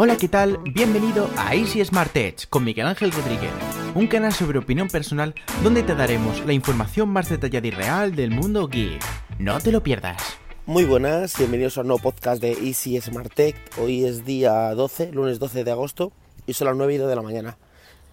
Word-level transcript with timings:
Hola, 0.00 0.16
¿qué 0.16 0.28
tal? 0.28 0.58
Bienvenido 0.58 1.28
a 1.36 1.56
Easy 1.56 1.84
Smart 1.84 2.16
Edge 2.16 2.46
con 2.48 2.62
Miguel 2.62 2.86
Ángel 2.86 3.10
Rodríguez, 3.10 3.50
un 3.96 4.06
canal 4.06 4.32
sobre 4.32 4.60
opinión 4.60 4.86
personal 4.86 5.34
donde 5.64 5.82
te 5.82 5.96
daremos 5.96 6.46
la 6.46 6.52
información 6.52 7.08
más 7.08 7.28
detallada 7.28 7.66
y 7.66 7.72
real 7.72 8.14
del 8.14 8.30
mundo 8.30 8.68
geek. 8.68 9.02
No 9.40 9.58
te 9.58 9.72
lo 9.72 9.82
pierdas. 9.82 10.22
Muy 10.66 10.84
buenas, 10.84 11.36
bienvenidos 11.36 11.76
a 11.76 11.80
un 11.80 11.88
nuevo 11.88 12.00
podcast 12.00 12.40
de 12.40 12.52
Easy 12.52 13.00
Smart 13.00 13.34
Tech. 13.34 13.56
Hoy 13.82 14.04
es 14.04 14.24
día 14.24 14.72
12, 14.72 15.10
lunes 15.10 15.40
12 15.40 15.64
de 15.64 15.70
agosto 15.72 16.12
y 16.46 16.52
son 16.52 16.68
las 16.68 16.76
9 16.76 16.94
y 16.94 16.98
2 16.98 17.08
de 17.08 17.16
la 17.16 17.22
mañana. 17.22 17.58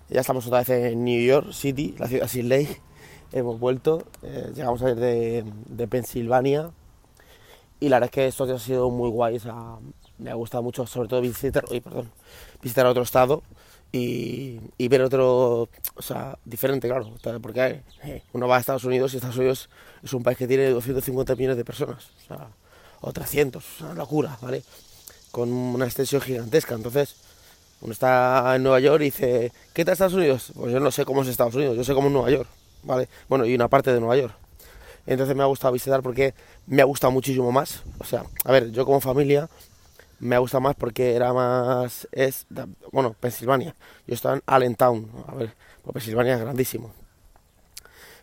Ya 0.09 0.21
estamos 0.21 0.47
otra 0.47 0.63
vez 0.63 0.69
en 0.69 1.05
New 1.05 1.23
York 1.23 1.51
City, 1.51 1.93
la 1.99 2.07
ciudad 2.07 2.27
sin 2.27 2.49
ley. 2.49 2.67
Hemos 3.31 3.59
vuelto, 3.59 4.07
eh, 4.23 4.53
llegamos 4.55 4.81
a 4.81 4.89
ir 4.89 4.95
de, 4.95 5.87
Pensilvania 5.87 6.71
y 7.79 7.89
la 7.89 7.97
verdad 7.97 8.09
es 8.09 8.11
que 8.11 8.25
esto 8.25 8.45
ha 8.45 8.57
sido 8.57 8.89
muy 8.89 9.11
guay. 9.11 9.35
O 9.35 9.39
sea, 9.39 9.77
me 10.17 10.31
ha 10.31 10.35
gustado 10.35 10.63
mucho, 10.63 10.85
sobre 10.85 11.09
todo 11.09 11.21
visitar, 11.21 11.65
perdón, 11.65 12.11
visitar 12.61 12.85
otro 12.85 13.03
estado 13.03 13.43
y, 13.91 14.59
ver 14.87 15.01
otro, 15.01 15.69
o 15.95 16.01
sea, 16.01 16.37
diferente, 16.43 16.87
claro, 16.87 17.13
porque 17.41 17.81
eh, 18.03 18.23
uno 18.33 18.47
va 18.47 18.57
a 18.57 18.59
Estados 18.59 18.83
Unidos 18.83 19.13
y 19.13 19.17
Estados 19.17 19.37
Unidos 19.37 19.69
es 20.03 20.13
un 20.13 20.23
país 20.23 20.37
que 20.37 20.47
tiene 20.47 20.69
250 20.69 21.35
millones 21.35 21.57
de 21.57 21.65
personas, 21.65 22.09
o, 22.23 22.27
sea, 22.27 22.47
o 23.01 23.13
300, 23.13 23.63
una 23.81 23.93
locura, 23.93 24.37
¿vale? 24.41 24.63
Con 25.31 25.51
una 25.51 25.85
extensión 25.85 26.21
gigantesca, 26.21 26.75
entonces 26.75 27.15
uno 27.81 27.93
está 27.93 28.55
en 28.55 28.63
Nueva 28.63 28.79
York 28.79 29.01
y 29.01 29.05
dice, 29.05 29.51
¿qué 29.73 29.85
tal 29.85 29.93
Estados 29.93 30.13
Unidos? 30.13 30.51
Pues 30.55 30.73
yo 30.73 30.79
no 30.79 30.91
sé 30.91 31.05
cómo 31.05 31.21
es 31.21 31.27
Estados 31.29 31.55
Unidos, 31.55 31.77
yo 31.77 31.83
sé 31.83 31.93
cómo 31.93 32.07
es 32.07 32.13
Nueva 32.13 32.31
York, 32.31 32.49
¿vale? 32.83 33.07
Bueno, 33.29 33.45
y 33.45 33.55
una 33.55 33.67
parte 33.67 33.93
de 33.93 33.99
Nueva 33.99 34.17
York. 34.17 34.33
Entonces 35.07 35.35
me 35.35 35.43
ha 35.43 35.45
gustado 35.45 35.71
visitar 35.71 36.01
porque 36.01 36.33
me 36.67 36.81
ha 36.81 36.85
gustado 36.85 37.11
muchísimo 37.11 37.51
más. 37.51 37.83
O 37.99 38.03
sea, 38.03 38.23
a 38.43 38.51
ver, 38.51 38.71
yo 38.71 38.85
como 38.85 38.99
familia 38.99 39.47
me 40.19 40.35
ha 40.35 40.39
gustado 40.39 40.61
más 40.61 40.75
porque 40.75 41.15
era 41.15 41.33
más. 41.33 42.07
Es. 42.11 42.45
Bueno, 42.91 43.15
Pensilvania. 43.19 43.75
Yo 44.07 44.15
estaba 44.15 44.35
en 44.35 44.43
Allentown. 44.45 45.09
A 45.27 45.35
ver, 45.35 45.53
pues 45.83 45.93
Pensilvania 45.93 46.35
es 46.35 46.41
grandísimo. 46.41 46.91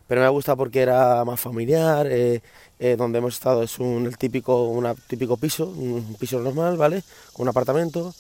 Pero 0.07 0.21
me 0.21 0.27
ha 0.27 0.31
gustado 0.31 0.59
porque 0.59 0.81
era 0.83 1.25
más 1.25 1.41
familiar. 1.41 2.07
Eh, 2.11 2.43
eh, 2.79 2.97
donde 2.97 3.19
hemos 3.19 3.34
estado 3.34 3.62
es 3.62 3.79
un 3.79 4.07
el 4.07 4.19
típico, 4.19 4.65
una, 4.65 4.95
típico 4.95 5.37
piso, 5.37 5.67
un 5.67 6.17
piso 6.19 6.41
normal, 6.41 6.77
¿vale? 6.77 7.05
Un 7.39 7.47
apartamento, 7.47 8.12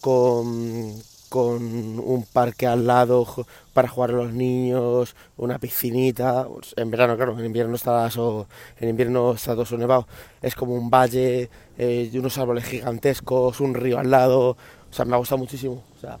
con, 0.00 0.94
con 1.28 1.62
un 1.98 2.26
parque 2.32 2.66
al 2.66 2.86
lado 2.86 3.26
para 3.72 3.88
jugar 3.88 4.10
a 4.10 4.14
los 4.14 4.32
niños, 4.32 5.16
una 5.36 5.58
piscinita. 5.58 6.46
Pues, 6.46 6.74
en 6.76 6.90
verano, 6.90 7.16
claro, 7.16 7.38
en 7.38 7.44
invierno 7.44 7.76
está 7.76 8.06
eso, 8.06 8.46
en 8.78 8.88
invierno 8.88 9.32
está 9.32 9.54
todo 9.54 9.76
nevado. 9.76 10.06
Es 10.42 10.54
como 10.54 10.74
un 10.74 10.90
valle, 10.90 11.50
eh, 11.78 12.10
unos 12.14 12.38
árboles 12.38 12.64
gigantescos, 12.64 13.60
un 13.60 13.74
río 13.74 13.98
al 13.98 14.10
lado. 14.10 14.50
O 14.50 14.92
sea, 14.92 15.04
me 15.04 15.14
ha 15.14 15.18
gustado 15.18 15.38
muchísimo. 15.38 15.82
O 15.96 16.00
sea, 16.00 16.18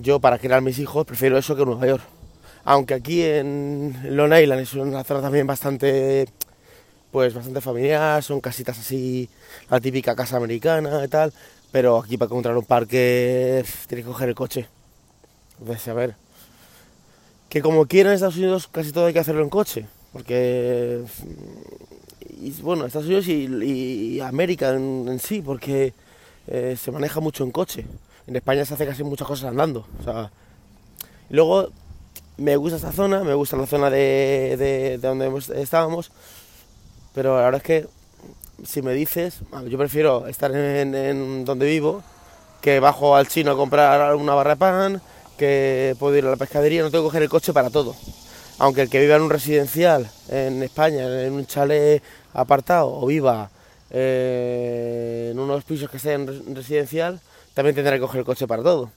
yo 0.00 0.20
para 0.20 0.38
criar 0.38 0.62
mis 0.62 0.78
hijos 0.78 1.04
prefiero 1.06 1.38
eso 1.38 1.56
que 1.56 1.64
Nueva 1.64 1.86
York. 1.86 2.02
Aunque 2.64 2.94
aquí 2.94 3.22
en 3.22 4.16
Long 4.16 4.32
Island 4.32 4.60
es 4.60 4.74
una 4.74 5.04
zona 5.04 5.20
también 5.20 5.46
bastante 5.46 6.26
pues 7.12 7.34
bastante 7.34 7.60
familiar, 7.60 8.22
son 8.22 8.40
casitas 8.40 8.78
así, 8.78 9.28
la 9.70 9.78
típica 9.78 10.16
casa 10.16 10.38
americana 10.38 11.04
y 11.04 11.08
tal, 11.08 11.32
pero 11.72 11.98
aquí 11.98 12.18
para 12.18 12.26
encontrar 12.26 12.56
un 12.56 12.66
parque 12.66 13.64
tienes 13.88 14.04
que 14.04 14.10
coger 14.10 14.28
el 14.28 14.34
coche. 14.34 14.68
Entonces, 15.58 15.88
a 15.88 15.94
ver. 15.94 16.14
Que 17.48 17.62
como 17.62 17.86
quiera 17.86 18.10
en 18.10 18.14
Estados 18.14 18.36
Unidos 18.36 18.68
casi 18.70 18.92
todo 18.92 19.06
hay 19.06 19.14
que 19.14 19.18
hacerlo 19.18 19.42
en 19.42 19.48
coche. 19.48 19.86
Porque. 20.12 21.02
Bueno, 22.62 22.84
Estados 22.84 23.06
Unidos 23.06 23.26
y, 23.28 24.20
América 24.20 24.70
en, 24.70 25.18
sí, 25.18 25.42
porque 25.42 25.94
eh, 26.46 26.76
se 26.78 26.90
maneja 26.90 27.20
mucho 27.20 27.42
en 27.44 27.50
coche. 27.50 27.86
En 28.26 28.36
España 28.36 28.64
se 28.64 28.74
hace 28.74 28.86
casi 28.86 29.02
muchas 29.02 29.26
cosas 29.26 29.46
andando. 29.46 29.86
O 30.00 30.04
sea, 30.04 30.30
luego 31.30 31.70
me 32.36 32.56
gusta 32.56 32.76
esta 32.76 32.92
zona, 32.92 33.24
me 33.24 33.34
gusta 33.34 33.56
la 33.56 33.66
zona 33.66 33.90
de, 33.90 34.56
de, 34.58 34.98
de 34.98 34.98
donde 34.98 35.30
estábamos, 35.60 36.10
pero 37.14 37.36
la 37.36 37.44
verdad 37.44 37.60
es 37.60 37.66
que 37.66 38.01
si 38.64 38.82
me 38.82 38.92
dices, 38.94 39.40
yo 39.68 39.78
prefiero 39.78 40.26
estar 40.26 40.54
en, 40.54 41.44
donde 41.44 41.66
vivo, 41.66 42.02
que 42.60 42.80
bajo 42.80 43.16
al 43.16 43.28
chino 43.28 43.52
a 43.52 43.56
comprar 43.56 44.14
una 44.14 44.34
barra 44.34 44.50
de 44.50 44.56
pan, 44.56 45.02
que 45.36 45.96
puedo 45.98 46.16
ir 46.16 46.24
a 46.26 46.30
la 46.30 46.36
pescadería, 46.36 46.82
no 46.82 46.90
tengo 46.90 47.04
que 47.04 47.08
coger 47.08 47.22
el 47.22 47.28
coche 47.28 47.52
para 47.52 47.70
todo. 47.70 47.96
Aunque 48.58 48.82
el 48.82 48.90
que 48.90 49.00
viva 49.00 49.16
en 49.16 49.22
un 49.22 49.30
residencial 49.30 50.08
en 50.28 50.62
España, 50.62 51.24
en 51.24 51.32
un 51.32 51.46
chalet 51.46 52.02
apartado, 52.32 52.92
o 52.92 53.06
viva 53.06 53.50
eh, 53.90 55.30
en 55.32 55.38
unos 55.38 55.64
pisos 55.64 55.90
que 55.90 55.98
sean 55.98 56.26
residencial, 56.54 57.20
también 57.54 57.74
tendrá 57.74 57.94
que 57.94 58.00
coger 58.00 58.20
el 58.20 58.24
coche 58.24 58.46
para 58.46 58.62
todo. 58.62 58.90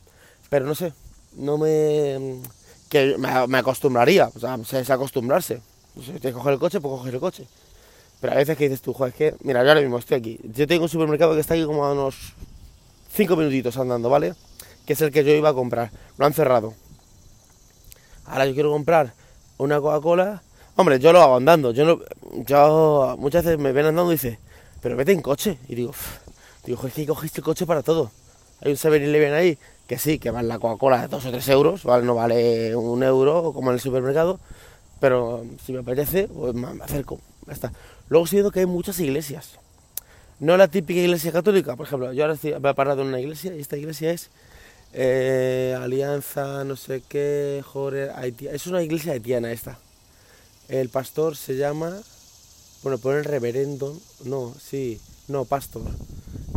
Pero 0.50 0.66
no 0.66 0.76
sé, 0.76 0.94
no 1.38 1.58
me... 1.58 2.42
que 2.90 3.18
me, 3.18 3.58
acostumbraría, 3.58 4.30
o 4.36 4.40
sea, 4.40 4.58
es 4.80 4.90
acostumbrarse. 4.90 5.62
Si 5.96 6.04
tienes 6.04 6.22
que 6.22 6.34
coger 6.34 6.54
el 6.54 6.60
coche, 6.60 6.80
pues 6.80 6.92
coger 7.00 7.14
el 7.16 7.20
coche. 7.20 7.48
Pero 8.26 8.38
a 8.38 8.40
veces 8.40 8.58
que 8.58 8.64
dices 8.64 8.82
tú, 8.82 8.92
joder, 8.92 9.14
es 9.14 9.18
que, 9.18 9.36
mira, 9.44 9.62
yo 9.62 9.70
ahora 9.70 9.82
mismo 9.82 10.00
estoy 10.00 10.18
aquí. 10.18 10.40
Yo 10.52 10.66
tengo 10.66 10.86
un 10.86 10.90
supermercado 10.90 11.36
que 11.36 11.42
está 11.42 11.54
aquí 11.54 11.64
como 11.64 11.86
a 11.86 11.92
unos 11.92 12.34
5 13.14 13.36
minutitos 13.36 13.78
andando, 13.78 14.10
¿vale? 14.10 14.34
Que 14.84 14.94
es 14.94 15.02
el 15.02 15.12
que 15.12 15.24
yo 15.24 15.32
iba 15.32 15.50
a 15.50 15.54
comprar. 15.54 15.92
Lo 16.18 16.26
han 16.26 16.34
cerrado. 16.34 16.74
Ahora 18.26 18.48
yo 18.48 18.56
quiero 18.56 18.72
comprar 18.72 19.14
una 19.60 19.80
Coca-Cola. 19.80 20.42
Hombre, 20.76 20.98
yo 20.98 21.14
lo 21.14 21.22
hago 21.22 21.36
andando. 21.36 21.70
Yo, 21.70 21.86
no, 21.86 22.00
yo 22.48 23.16
muchas 23.20 23.46
veces 23.46 23.60
me 23.60 23.72
ven 23.72 23.86
andando 23.86 24.12
y 24.12 24.16
dice, 24.16 24.40
pero 24.82 24.96
vete 24.96 25.12
en 25.12 25.22
coche. 25.22 25.60
Y 25.68 25.76
digo, 25.76 25.94
digo, 26.66 26.88
es 26.88 26.94
que 26.96 27.06
cogiste 27.06 27.42
el 27.42 27.46
coche 27.46 27.68
para 27.68 27.84
todo. 27.84 28.10
Hay 28.62 28.72
un 28.72 28.78
7-Eleven 28.78 29.34
ahí 29.34 29.60
que 29.86 30.00
sí, 30.00 30.18
que 30.18 30.32
vale 30.32 30.48
la 30.48 30.58
Coca-Cola 30.58 31.02
de 31.02 31.10
2 31.10 31.26
o 31.28 31.30
3 31.30 31.48
euros, 31.50 31.84
¿vale? 31.84 32.04
No 32.04 32.16
vale 32.16 32.76
un 32.76 33.04
euro 33.04 33.54
como 33.54 33.70
en 33.70 33.76
el 33.76 33.82
supermercado. 33.82 34.40
Pero 35.00 35.46
si 35.64 35.74
me 35.74 35.82
apetece, 35.82 36.28
pues 36.28 36.56
me 36.56 36.84
acerco. 36.84 37.20
Ya 37.46 37.54
está. 37.54 37.72
Luego 38.10 38.26
he 38.32 38.52
que 38.52 38.60
hay 38.62 38.66
muchas 38.66 39.00
iglesias. 39.00 39.60
No 40.40 40.58
la 40.58 40.68
típica 40.68 41.00
iglesia 41.00 41.32
católica, 41.32 41.76
por 41.76 41.88
ejemplo, 41.88 42.12
yo 42.12 42.24
ahora 42.24 42.34
estoy, 42.34 42.52
he 42.52 42.60
parado 42.60 43.02
en 43.02 43.08
una 43.08 43.22
iglesia 43.22 43.56
y 43.56 43.62
esta 43.62 43.78
iglesia 43.78 44.12
es 44.12 44.30
eh, 44.92 45.78
Alianza, 45.80 46.64
no 46.66 46.76
sé 46.76 47.02
qué, 47.08 47.64
Jorge, 47.66 48.10
Es 48.52 48.68
una 48.68 48.84
iglesia 48.84 49.14
haitiana 49.14 49.52
esta. 49.52 49.80
El 50.68 50.90
pastor 50.90 51.38
se 51.38 51.56
llama, 51.56 52.02
bueno, 52.84 52.98
pone 52.98 53.20
el 53.20 53.26
reverendo, 53.26 53.98
no, 54.26 54.54
sí, 54.60 55.00
no, 55.28 55.46
pastor. 55.46 55.84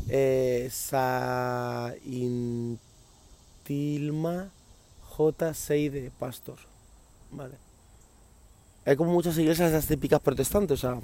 Eh, 0.08 0.68
Saintilma 0.72 2.38
J. 5.02 5.54
Seide, 5.54 6.10
pastor. 6.18 6.58
Vale. 7.30 7.67
Hay 8.88 8.96
como 8.96 9.12
muchas 9.12 9.36
iglesias 9.36 9.70
las 9.70 9.84
típicas 9.84 10.18
protestantes, 10.18 10.82
o 10.82 10.88
sea, 10.88 11.00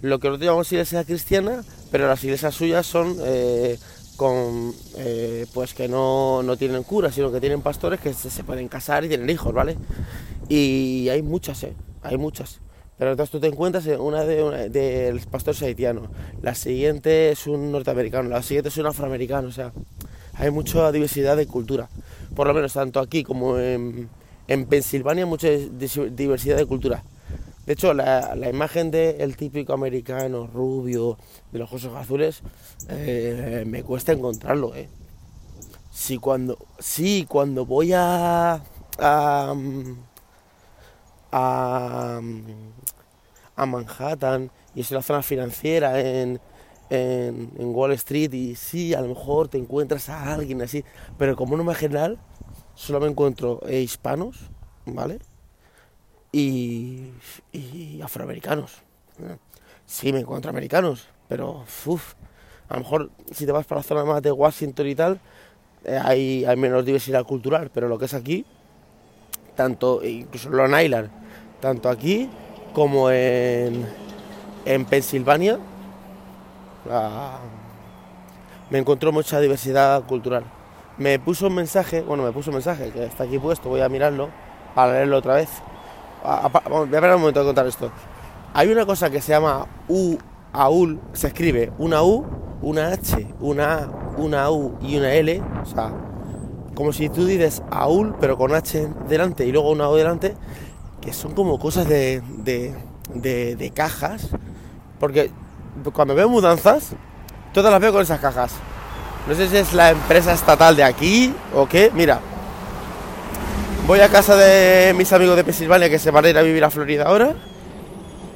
lo 0.00 0.18
que 0.18 0.28
nosotros 0.28 0.46
llamamos 0.46 0.72
iglesia 0.72 1.04
cristiana, 1.04 1.62
pero 1.90 2.08
las 2.08 2.24
iglesias 2.24 2.54
suyas 2.54 2.86
son 2.86 3.16
eh, 3.22 3.78
con 4.16 4.72
eh, 4.96 5.44
pues 5.52 5.74
que 5.74 5.88
no, 5.88 6.42
tienen 6.58 6.84
cura, 6.84 7.12
sino 7.12 7.30
que 7.30 7.38
tienen 7.38 7.60
pastores 7.60 8.00
que 8.00 8.14
se, 8.14 8.44
pueden 8.44 8.68
casar 8.68 9.04
y 9.04 9.08
tienen 9.08 9.28
hijos, 9.28 9.52
¿vale? 9.52 9.76
Y 10.48 11.10
hay 11.10 11.20
muchas, 11.20 11.64
¿eh? 11.64 11.74
Hay 12.00 12.16
muchas. 12.16 12.60
Pero 12.96 13.10
entonces 13.10 13.30
tú 13.30 13.40
te 13.40 13.48
encuentras 13.48 13.86
en 13.88 14.00
una 14.00 14.24
de, 14.24 14.70
de 14.70 15.12
los 15.12 15.26
pastores 15.26 15.60
haitianos, 15.60 16.08
la 16.40 16.54
siguiente 16.54 17.30
es 17.30 17.46
un 17.46 17.70
norteamericano, 17.70 18.30
la 18.30 18.42
siguiente 18.42 18.70
es 18.70 18.78
un 18.78 18.86
afroamericano, 18.86 19.48
o 19.48 19.52
sea, 19.52 19.74
hay 20.32 20.50
mucha 20.50 20.90
diversidad 20.92 21.36
de 21.36 21.46
cultura. 21.46 21.90
Por 22.34 22.46
lo 22.46 22.54
menos 22.54 22.72
tanto 22.72 23.00
aquí 23.00 23.22
como 23.22 23.58
en, 23.58 24.08
en 24.46 24.64
Pensilvania, 24.64 25.26
mucha 25.26 25.48
diversidad 25.50 26.56
de 26.56 26.64
cultura. 26.64 27.02
De 27.68 27.74
hecho, 27.74 27.92
la, 27.92 28.34
imagen 28.48 28.90
del 28.90 29.36
típico 29.36 29.74
americano 29.74 30.46
rubio, 30.46 31.18
de 31.52 31.58
los 31.58 31.70
ojos 31.70 31.84
azules, 31.96 32.40
eh, 32.88 33.64
me 33.66 33.82
cuesta 33.82 34.12
encontrarlo. 34.12 34.74
¿eh? 34.74 34.88
Si 35.92 36.16
cuando, 36.16 36.56
cuando 37.28 37.66
voy 37.66 37.92
a, 37.92 38.62
a, 38.98 39.54
a, 41.30 42.20
Manhattan 43.66 44.50
y 44.74 44.80
es 44.80 44.90
la 44.90 45.02
zona 45.02 45.22
financiera, 45.22 46.00
en, 46.00 46.40
en, 46.88 47.50
Wall 47.58 47.92
Street, 47.92 48.32
y 48.32 48.54
sí, 48.54 48.94
a 48.94 49.02
lo 49.02 49.08
mejor 49.08 49.48
te 49.48 49.58
encuentras 49.58 50.08
a 50.08 50.32
alguien 50.32 50.62
así, 50.62 50.86
pero 51.18 51.36
como 51.36 51.54
norma 51.54 51.74
general, 51.74 52.18
solo 52.74 52.98
me 52.98 53.08
encuentro 53.08 53.60
eh, 53.66 53.82
hispanos, 53.82 54.38
¿vale? 54.86 55.18
Y, 56.32 57.10
afroamericanos. 58.02 58.82
Sí, 59.86 60.12
me 60.12 60.20
encuentro 60.20 60.50
americanos, 60.50 61.08
pero 61.28 61.64
uff, 61.86 62.14
a 62.68 62.74
lo 62.74 62.80
mejor 62.80 63.10
si 63.32 63.46
te 63.46 63.52
vas 63.52 63.66
para 63.66 63.80
la 63.80 63.82
zona 63.82 64.04
más 64.04 64.22
de 64.22 64.30
Washington 64.30 64.86
y 64.86 64.94
tal, 64.94 65.20
eh, 65.84 65.98
hay, 66.02 66.56
menos 66.56 66.84
diversidad 66.84 67.24
cultural, 67.24 67.70
pero 67.72 67.88
lo 67.88 67.98
que 67.98 68.04
es 68.04 68.14
aquí, 68.14 68.44
tanto, 69.56 70.04
incluso 70.04 70.48
en 70.48 70.56
Long 70.56 71.10
tanto 71.60 71.88
aquí 71.88 72.28
como 72.74 73.10
en, 73.10 73.86
en 74.64 74.84
Pensilvania, 74.84 75.58
me 78.70 78.78
encontró 78.78 79.12
mucha 79.12 79.40
diversidad 79.40 80.04
cultural. 80.04 80.44
me 80.98 81.18
puso 81.18 81.46
un 81.46 81.54
mensaje, 81.54 82.02
bueno, 82.02 82.22
me 82.22 82.32
puso 82.32 82.50
un 82.50 82.56
mensaje 82.56 82.90
que 82.90 83.04
está 83.04 83.24
aquí 83.24 83.38
puesto, 83.38 83.68
voy 83.68 83.80
a 83.80 83.88
mirarlo 83.88 84.30
para 84.74 84.92
leerlo 84.92 85.18
otra 85.18 85.34
vez. 85.34 85.48
Voy 86.22 86.80
a 86.80 86.84
esperar 86.84 87.14
un 87.14 87.20
momento 87.20 87.40
de 87.40 87.46
contar 87.46 87.66
esto. 87.66 87.90
Hay 88.54 88.70
una 88.70 88.86
cosa 88.86 89.10
que 89.10 89.20
se 89.20 89.32
llama 89.32 89.66
U, 89.88 90.16
AUL, 90.52 91.00
se 91.12 91.28
escribe 91.28 91.72
una 91.78 92.02
U, 92.02 92.26
una 92.62 92.88
H, 92.88 93.34
una 93.40 93.74
A, 93.74 93.88
una 94.16 94.50
U 94.50 94.76
y 94.80 94.96
una 94.96 95.12
L, 95.12 95.42
o 95.62 95.66
sea, 95.66 95.92
como 96.74 96.92
si 96.92 97.08
tú 97.08 97.26
dices 97.26 97.62
AUL 97.70 98.16
pero 98.20 98.36
con 98.36 98.54
H 98.54 98.88
delante 99.08 99.46
y 99.46 99.52
luego 99.52 99.70
una 99.70 99.88
U 99.88 99.94
delante, 99.94 100.34
que 101.00 101.12
son 101.12 101.32
como 101.34 101.58
cosas 101.58 101.88
de, 101.88 102.22
de, 102.38 102.74
de, 103.14 103.56
de 103.56 103.70
cajas, 103.70 104.28
porque 104.98 105.30
cuando 105.92 106.14
veo 106.14 106.28
mudanzas, 106.28 106.92
todas 107.52 107.70
las 107.70 107.80
veo 107.80 107.92
con 107.92 108.02
esas 108.02 108.20
cajas. 108.20 108.52
No 109.28 109.34
sé 109.34 109.48
si 109.48 109.56
es 109.56 109.74
la 109.74 109.90
empresa 109.90 110.32
estatal 110.32 110.74
de 110.74 110.84
aquí 110.84 111.34
o 111.54 111.66
qué. 111.66 111.90
Mira, 111.94 112.20
voy 113.88 114.00
a 114.00 114.10
casa 114.10 114.36
de 114.36 114.92
mis 114.92 115.10
amigos 115.14 115.34
de 115.34 115.44
Pensilvania 115.44 115.88
que 115.88 115.98
se 115.98 116.10
van 116.10 116.22
a 116.22 116.28
ir 116.28 116.36
a 116.36 116.42
vivir 116.42 116.62
a 116.62 116.68
Florida 116.68 117.04
ahora. 117.04 117.34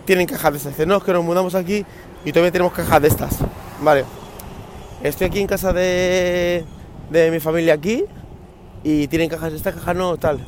Tienen 0.07 0.27
cajas 0.27 0.53
de 0.53 0.57
estas. 0.57 0.73
Dicen, 0.73 0.89
no, 0.89 0.97
es 0.97 1.05
que 1.05 1.13
nos 1.13 1.23
mudamos 1.23 1.55
aquí 1.55 1.85
y 2.25 2.33
todavía 2.33 2.51
tenemos 2.51 2.73
cajas 2.73 3.03
de 3.03 3.09
estas. 3.09 3.37
Vale. 3.83 4.07
Estoy 5.03 5.27
aquí 5.27 5.41
en 5.41 5.47
casa 5.47 5.75
de, 5.75 6.65
de 7.11 7.31
mi 7.31 7.39
familia 7.39 7.75
aquí 7.75 8.07
y 8.83 9.09
tienen 9.09 9.29
cajas 9.29 9.51
de 9.51 9.59
estas 9.59 9.75
cajas 9.75 9.95
no, 9.95 10.17
tal. 10.17 10.41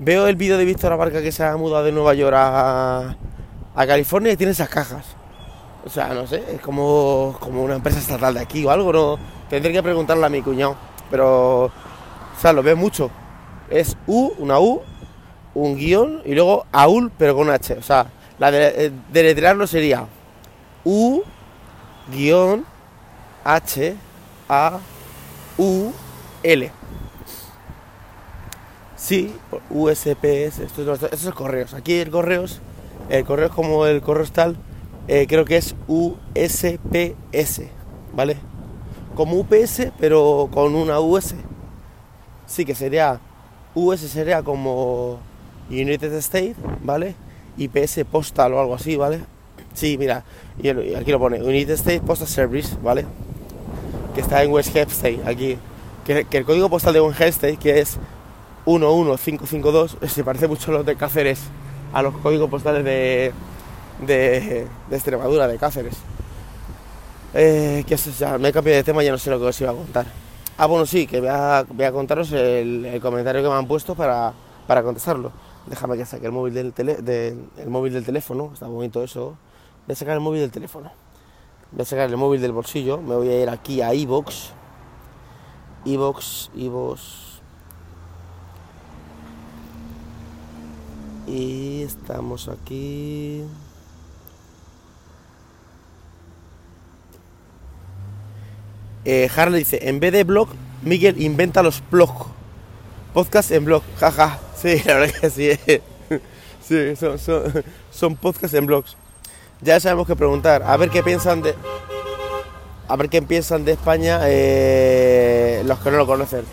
Veo 0.00 0.26
el 0.26 0.34
vídeo 0.34 0.58
de 0.58 0.64
Víctor 0.64 0.92
Abarca 0.92 1.22
que 1.22 1.30
se 1.30 1.44
ha 1.44 1.56
mudado 1.56 1.84
de 1.84 1.92
Nueva 1.92 2.14
York 2.14 2.34
a, 2.36 3.16
a 3.76 3.86
California 3.86 4.32
y 4.32 4.36
tiene 4.36 4.50
esas 4.50 4.68
cajas. 4.68 5.06
O 5.86 5.88
sea, 5.88 6.08
no 6.08 6.26
sé, 6.26 6.42
es 6.52 6.60
como, 6.60 7.36
como 7.38 7.62
una 7.62 7.76
empresa 7.76 8.00
estatal 8.00 8.34
de 8.34 8.40
aquí 8.40 8.64
o 8.64 8.70
algo, 8.72 8.92
no. 8.92 9.16
Tendré 9.48 9.72
que 9.72 9.80
preguntarle 9.80 10.26
a 10.26 10.28
mi 10.28 10.42
cuñado. 10.42 10.74
Pero, 11.08 11.66
o 11.66 11.70
sea, 12.40 12.52
lo 12.52 12.64
veo 12.64 12.76
mucho. 12.76 13.12
Es 13.70 13.96
U, 14.06 14.32
una 14.38 14.60
U, 14.60 14.82
un 15.54 15.76
guion 15.76 16.22
y 16.24 16.34
luego 16.34 16.66
AUL, 16.72 17.10
pero 17.16 17.34
con 17.34 17.50
H. 17.50 17.74
O 17.74 17.82
sea, 17.82 18.06
la 18.38 18.50
de, 18.50 18.92
deletrearlo 19.12 19.66
sería 19.66 20.06
U, 20.84 21.22
guion, 22.10 22.64
H, 23.44 23.96
A, 24.48 24.78
U, 25.58 25.92
L. 26.42 26.70
Sí, 28.96 29.34
USPS, 29.70 30.60
esto, 30.60 30.92
esto, 30.94 31.08
es 31.12 31.24
correos. 31.34 31.74
Aquí 31.74 31.94
el 31.94 32.10
correos, 32.10 32.60
el 33.10 33.24
correo 33.24 33.50
como 33.50 33.86
el 33.86 34.00
correo 34.00 34.26
tal 34.32 34.56
eh, 35.06 35.26
creo 35.28 35.44
que 35.44 35.58
es 35.58 35.74
USPS, 35.86 37.62
¿vale? 38.14 38.36
Como 39.14 39.36
UPS, 39.36 39.92
pero 39.98 40.48
con 40.50 40.74
una 40.74 41.00
US. 41.00 41.34
Sí, 42.46 42.64
que 42.64 42.74
sería, 42.74 43.20
US 43.74 44.00
sería 44.00 44.42
como 44.42 45.18
United 45.70 46.12
States, 46.14 46.56
¿vale? 46.82 47.14
IPS 47.56 48.04
Postal 48.10 48.52
o 48.54 48.60
algo 48.60 48.74
así, 48.74 48.96
¿vale? 48.96 49.20
Sí, 49.74 49.98
mira, 49.98 50.24
y 50.62 50.68
aquí 50.68 51.10
lo 51.10 51.18
pone, 51.18 51.42
United 51.42 51.74
States 51.74 52.00
Postal 52.00 52.28
Service, 52.28 52.76
¿vale? 52.82 53.04
Que 54.14 54.20
está 54.20 54.42
en 54.42 54.52
West 54.52 54.74
Hempstead, 54.74 55.26
aquí. 55.26 55.58
Que, 56.04 56.26
el 56.30 56.44
código 56.44 56.68
postal 56.68 56.92
de 56.92 57.00
West 57.00 57.20
Hempstead, 57.20 57.58
que 57.58 57.80
es 57.80 57.96
11552, 58.66 59.96
se 60.06 60.22
parece 60.24 60.46
mucho 60.46 60.70
a 60.70 60.74
los 60.74 60.86
de 60.86 60.96
Cáceres, 60.96 61.40
a 61.92 62.02
los 62.02 62.16
códigos 62.18 62.48
postales 62.48 62.84
de, 62.84 63.32
de, 64.06 64.66
Extremadura, 64.90 65.48
de 65.48 65.58
Cáceres. 65.58 65.96
Eh, 67.32 67.84
que 67.86 67.96
ya 67.96 68.38
me 68.38 68.50
he 68.50 68.52
cambiado 68.52 68.76
de 68.76 68.84
tema, 68.84 69.02
ya 69.02 69.10
no 69.10 69.18
sé 69.18 69.30
lo 69.30 69.40
que 69.40 69.46
os 69.46 69.60
iba 69.60 69.72
a 69.72 69.74
contar. 69.74 70.23
Ah, 70.56 70.66
bueno, 70.66 70.86
sí, 70.86 71.08
que 71.08 71.18
voy 71.18 71.28
a, 71.30 71.66
contaros 71.92 72.30
el, 72.30 73.00
comentario 73.02 73.42
que 73.42 73.48
me 73.48 73.54
han 73.54 73.66
puesto 73.66 73.96
para, 73.96 74.32
para 74.68 74.84
contestarlo. 74.84 75.32
Déjame 75.66 75.96
que 75.96 76.04
saque 76.04 76.26
el 76.26 76.32
móvil 76.32 76.54
del, 76.54 76.72
tele, 76.72 76.96
el 77.56 77.70
móvil 77.70 77.92
del 77.92 78.04
teléfono, 78.04 78.50
está 78.52 78.68
bonito 78.68 79.02
eso. 79.02 79.36
Voy 79.86 79.94
a 79.94 79.96
sacar 79.96 80.14
el 80.14 80.20
móvil 80.20 80.42
del 80.42 80.52
teléfono. 80.52 80.92
Voy 81.72 81.82
a 81.82 81.84
sacar 81.84 82.08
el 82.08 82.16
móvil 82.16 82.40
del 82.40 82.52
bolsillo, 82.52 82.98
me 82.98 83.16
voy 83.16 83.28
a 83.30 83.42
ir 83.42 83.50
aquí 83.50 83.82
a 83.82 83.94
iVox. 83.94 84.50
iVox, 85.86 86.50
iVox. 86.54 87.00
Y 91.26 91.82
estamos 91.82 92.48
aquí. 92.48 93.44
Eh, 99.04 99.28
Harley 99.34 99.60
dice, 99.60 99.88
en 99.88 100.00
vez 100.00 100.12
de 100.12 100.24
blog, 100.24 100.48
Miguel 100.82 101.20
inventa 101.20 101.62
los 101.62 101.82
blog. 101.90 102.26
Podcast 103.12 103.50
en 103.50 103.64
blog, 103.64 103.82
jaja. 103.98 104.38
Sí, 104.56 104.82
la 104.86 104.94
verdad 104.94 105.14
que 105.20 105.30
sí. 105.30 105.50
sí, 106.62 106.96
son, 106.96 107.18
son, 107.90 108.16
podcasts 108.16 108.54
en 108.54 108.66
blogs. 108.66 108.96
Ya 109.60 109.78
sabemos 109.80 110.06
que 110.06 110.16
preguntar. 110.16 110.62
A 110.62 110.76
ver 110.76 110.90
qué 110.90 111.02
piensan 111.02 111.42
de... 111.42 111.54
A 112.86 112.96
ver 112.96 113.08
qué 113.08 113.22
piensan 113.22 113.64
de 113.64 113.72
España 113.72 114.20
eh, 114.24 115.62
los 115.64 115.78
que 115.78 115.90
no 115.90 115.96
lo 115.96 116.06
conocen. 116.06 116.44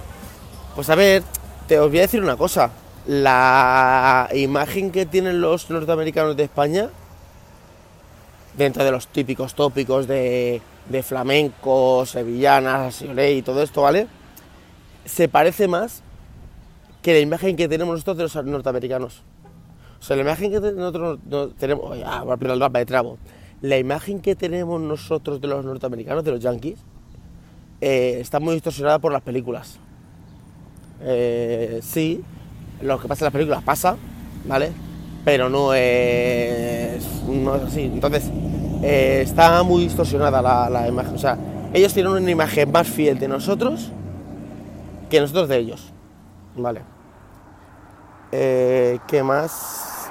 Pues 0.76 0.90
a 0.90 0.96
ver, 0.96 1.24
te 1.68 1.78
os 1.80 1.90
voy 1.90 2.00
a 2.00 2.04
decir 2.04 2.22
una 2.24 2.38
cosa. 2.38 2.72
La 3.06 4.30
imagen 4.34 4.92
que 4.92 5.06
tienen 5.06 5.42
los 5.42 5.70
norteamericanos 5.70 6.38
de 6.38 6.44
España, 6.44 6.90
dentro 8.58 8.84
de 8.84 8.92
los 8.92 9.08
típicos 9.08 9.56
tópicos 9.56 10.08
de 10.08 10.62
de 10.90 11.04
flamenco, 11.04 12.06
sevillanas, 12.06 13.02
y 13.02 13.42
todo 13.42 13.62
esto, 13.62 13.82
¿vale? 13.82 14.08
Se 15.06 15.28
parece 15.28 15.68
más 15.68 16.02
que 17.02 17.14
la 17.14 17.20
imagen 17.20 17.56
que 17.56 17.68
tenemos 17.68 17.94
nosotros 17.94 18.18
de 18.18 18.24
los 18.24 18.46
norteamericanos. 18.46 19.24
O 20.00 20.04
sea, 20.04 20.16
la 20.16 20.24
imagen 20.24 20.52
que 20.52 20.60
nosotros 20.60 21.20
tenemos... 21.58 21.98
Ah, 22.06 22.26
de 22.74 22.86
trabo. 22.86 23.18
La 23.62 23.78
imagen 23.78 24.20
que 24.22 24.36
tenemos 24.36 24.82
nosotros 24.82 25.40
de 25.40 25.48
los 25.48 25.64
norteamericanos, 25.64 26.24
de 26.24 26.32
los 26.32 26.40
yankees, 26.40 26.80
eh, 27.80 28.18
está 28.20 28.40
muy 28.40 28.56
distorsionada 28.56 29.00
por 29.00 29.12
las 29.12 29.22
películas. 29.22 29.78
Eh, 31.02 31.80
sí, 31.84 32.24
lo 32.82 33.00
que 33.00 33.08
pasa 33.08 33.26
en 33.26 33.28
las 33.28 33.34
películas 33.34 33.64
pasa, 33.64 33.98
¿vale? 34.46 34.72
Pero 35.24 35.50
no 35.50 35.74
es, 35.74 37.06
no 37.28 37.56
es 37.56 37.64
así. 37.64 37.84
Entonces, 37.84 38.30
eh, 38.82 39.22
está 39.24 39.62
muy 39.64 39.84
distorsionada 39.84 40.42
la, 40.70 40.88
imagen. 40.88 41.14
O 41.14 41.20
sea, 41.20 41.38
ellos 41.74 41.94
tienen 41.94 42.12
una 42.12 42.32
imagen 42.32 42.72
más 42.72 42.88
fiel 42.88 43.20
de 43.20 43.28
nosotros 43.28 43.92
que 45.10 45.20
nosotros 45.20 45.50
de 45.50 45.58
ellos. 45.58 45.94
Vale. 46.56 46.82
Eh, 48.32 49.00
¿Qué 49.08 49.24
más? 49.24 50.10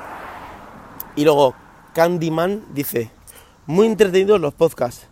Y 1.16 1.24
luego, 1.24 1.54
Candyman 1.94 2.64
dice, 2.72 3.10
muy 3.66 3.86
entretenidos 3.86 4.40
los 4.40 4.54
podcasts. 4.54 5.06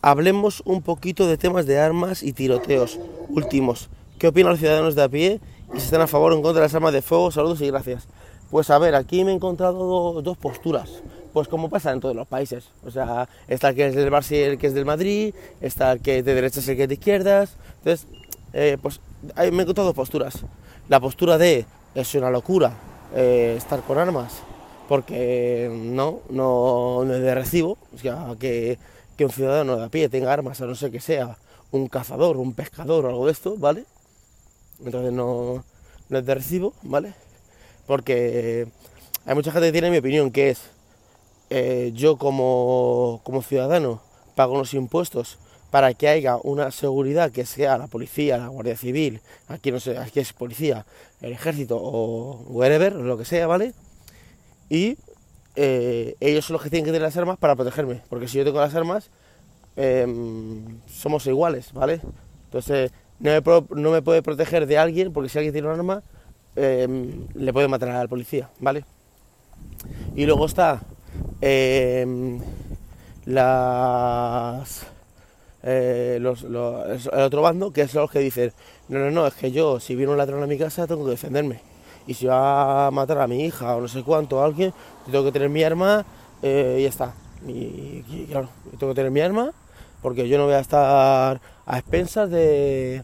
Hablemos 0.00 0.62
un 0.64 0.82
poquito 0.82 1.26
de 1.26 1.36
temas 1.36 1.66
de 1.66 1.78
armas 1.78 2.22
y 2.22 2.32
tiroteos 2.32 2.98
últimos. 3.28 3.90
¿Qué 4.18 4.28
opinan 4.28 4.52
los 4.52 4.60
ciudadanos 4.60 4.94
de 4.94 5.02
a 5.02 5.08
pie 5.08 5.40
y 5.74 5.80
si 5.80 5.86
están 5.86 6.00
a 6.00 6.06
favor 6.06 6.32
o 6.32 6.36
en 6.36 6.42
contra 6.42 6.60
de 6.60 6.66
las 6.66 6.74
armas 6.74 6.92
de 6.92 7.02
fuego? 7.02 7.30
Saludos 7.30 7.60
y 7.60 7.66
gracias. 7.66 8.06
Pues 8.54 8.70
a 8.70 8.78
ver, 8.78 8.94
aquí 8.94 9.24
me 9.24 9.32
he 9.32 9.34
encontrado 9.34 10.22
dos 10.22 10.38
posturas 10.38 11.02
pues 11.32 11.48
como 11.48 11.68
pasa 11.68 11.90
en 11.90 11.98
todos 11.98 12.14
los 12.14 12.28
países. 12.28 12.70
O 12.86 12.90
sea, 12.92 13.28
está 13.48 13.74
que 13.74 13.88
es 13.88 13.96
del 13.96 14.12
Barça 14.12 14.30
y 14.30 14.42
el 14.42 14.58
que 14.58 14.68
es 14.68 14.74
del 14.74 14.84
Madrid, 14.84 15.34
está 15.60 15.98
que 15.98 16.18
es 16.18 16.24
de 16.24 16.36
derechas 16.36 16.68
y 16.68 16.70
el 16.70 16.76
que 16.76 16.82
es 16.84 16.88
de 16.88 16.94
izquierdas. 16.94 17.56
Entonces, 17.78 18.06
eh, 18.52 18.78
pues 18.80 19.00
me 19.36 19.42
he 19.42 19.48
encontrado 19.48 19.88
dos 19.88 19.96
posturas. 19.96 20.44
La 20.88 21.00
postura 21.00 21.36
de 21.36 21.66
es 21.96 22.14
una 22.14 22.30
locura 22.30 22.74
eh, 23.16 23.56
estar 23.58 23.82
con 23.82 23.98
armas, 23.98 24.34
porque 24.88 25.68
no, 25.72 26.20
no, 26.30 27.02
es 27.02 27.22
de 27.22 27.34
recibo. 27.34 27.76
O 27.92 27.98
sea, 27.98 28.36
que, 28.38 28.78
que 29.16 29.24
un 29.24 29.32
ciudadano 29.32 29.78
de 29.78 29.84
a 29.86 29.88
pie 29.88 30.08
tenga 30.08 30.32
armas, 30.32 30.60
a 30.60 30.66
no 30.66 30.76
ser 30.76 30.92
que 30.92 31.00
sea 31.00 31.38
un 31.72 31.88
cazador, 31.88 32.36
un 32.36 32.54
pescador 32.54 33.04
o 33.06 33.08
algo 33.08 33.26
de 33.26 33.32
esto, 33.32 33.56
¿vale? 33.56 33.84
Entonces 34.78 35.12
no, 35.12 35.64
no 36.08 36.18
es 36.18 36.24
de 36.24 36.34
recibo, 36.36 36.72
¿vale? 36.84 37.14
Porque 37.86 38.66
hay 39.26 39.34
mucha 39.34 39.52
gente 39.52 39.68
que 39.68 39.72
tiene 39.72 39.90
mi 39.90 39.98
opinión, 39.98 40.30
que 40.30 40.50
es 40.50 40.70
eh, 41.50 41.92
yo 41.94 42.16
como, 42.16 43.22
ciudadano 43.46 44.00
pago 44.34 44.54
unos 44.54 44.74
impuestos 44.74 45.38
para 45.70 45.92
que 45.94 46.08
haya 46.08 46.36
una 46.36 46.70
seguridad 46.70 47.30
que 47.30 47.46
sea 47.46 47.78
la 47.78 47.86
policía, 47.86 48.38
la 48.38 48.48
Guardia 48.48 48.76
Civil, 48.76 49.20
aquí 49.48 49.70
no 49.70 49.80
sé, 49.80 49.98
aquí 49.98 50.20
es 50.20 50.32
policía, 50.32 50.86
el 51.20 51.32
ejército 51.32 51.76
o 51.80 52.44
wherever, 52.48 52.94
lo 52.94 53.18
que 53.18 53.24
sea, 53.24 53.46
¿vale? 53.46 53.72
Y 54.68 54.96
eh, 55.56 56.16
ellos 56.20 56.44
son 56.44 56.54
los 56.54 56.62
que 56.62 56.70
tienen 56.70 56.84
que 56.84 56.90
tener 56.90 57.02
las 57.02 57.16
armas 57.16 57.38
para 57.38 57.56
protegerme, 57.56 58.02
porque 58.08 58.28
si 58.28 58.38
yo 58.38 58.44
tengo 58.44 58.60
las 58.60 58.74
armas, 58.74 59.10
em, 59.76 60.80
somos 60.88 61.26
iguales, 61.26 61.72
¿vale? 61.72 62.00
Entonces, 62.46 62.92
no 63.20 63.30
me, 63.30 63.80
no 63.80 63.90
me, 63.90 64.02
puede 64.02 64.22
proteger 64.22 64.66
de 64.66 64.78
alguien, 64.78 65.12
porque 65.12 65.28
si 65.28 65.38
alguien 65.38 65.52
tiene 65.52 65.68
un 65.68 65.74
arma, 65.74 66.02
em, 66.56 67.26
le 67.34 67.52
puede 67.52 67.68
matar 67.68 67.90
al 67.90 68.08
policía, 68.08 68.50
¿vale? 68.60 68.84
Y 70.14 70.26
luego 70.26 70.46
está 70.46 70.80
Em, 71.40 72.40
las, 73.26 74.86
eh, 75.62 76.18
los, 76.20 76.44
el 76.44 77.20
otro 77.20 77.42
bando, 77.42 77.72
que 77.72 77.82
es 77.82 77.94
los 77.94 78.10
que 78.10 78.18
dicen, 78.20 78.52
no, 78.88 78.98
no, 78.98 79.10
no, 79.10 79.26
es 79.26 79.34
que 79.34 79.50
yo, 79.52 79.80
si 79.80 79.94
viene 79.94 80.12
un 80.12 80.18
ladrón 80.18 80.42
a 80.42 80.46
mi 80.46 80.58
casa, 80.58 80.86
tengo 80.86 81.04
que 81.04 81.12
defenderme. 81.12 81.60
Y 82.06 82.14
si 82.14 82.26
va 82.26 82.86
a 82.86 82.90
matar 82.90 83.18
a 83.18 83.26
mi 83.26 83.44
hija 83.44 83.76
o 83.76 83.80
no 83.80 83.88
sé 83.88 84.02
cuánto, 84.02 84.40
a 84.40 84.46
alguien, 84.46 84.72
yo 85.06 85.12
tengo 85.12 85.24
que 85.24 85.32
tener 85.32 85.48
mi 85.48 85.62
arma 85.62 86.04
eh, 86.42 86.76
y 86.78 86.82
ya 86.82 86.88
está. 86.88 87.14
Y, 87.46 88.04
y, 88.08 88.26
claro, 88.30 88.48
yo 88.72 88.78
tengo 88.78 88.92
que 88.92 88.96
tener 88.96 89.10
mi 89.10 89.20
arma 89.20 89.52
porque 90.02 90.28
yo 90.28 90.38
no 90.38 90.44
voy 90.44 90.54
a 90.54 90.60
estar 90.60 91.40
a 91.66 91.78
expensas 91.78 92.30
de, 92.30 93.02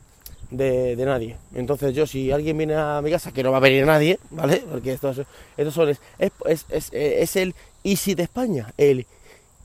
de, 0.50 0.96
nadie. 1.04 1.36
Entonces 1.54 1.94
yo, 1.94 2.06
si 2.06 2.30
alguien 2.30 2.56
viene 2.58 2.74
a 2.74 3.00
mi 3.02 3.10
casa, 3.10 3.32
que 3.32 3.42
no 3.42 3.50
va 3.52 3.58
a 3.58 3.60
venir 3.60 3.86
nadie, 3.86 4.18
¿vale? 4.30 4.62
Porque 4.70 4.92
estos, 4.92 5.20
estos 5.56 5.74
son, 5.74 5.88
es, 5.90 6.00
es, 6.18 6.64
es, 6.70 6.90
es- 6.92 7.36
el 7.36 7.54
easy 7.84 8.14
de 8.14 8.24
España, 8.24 8.72
el 8.76 9.06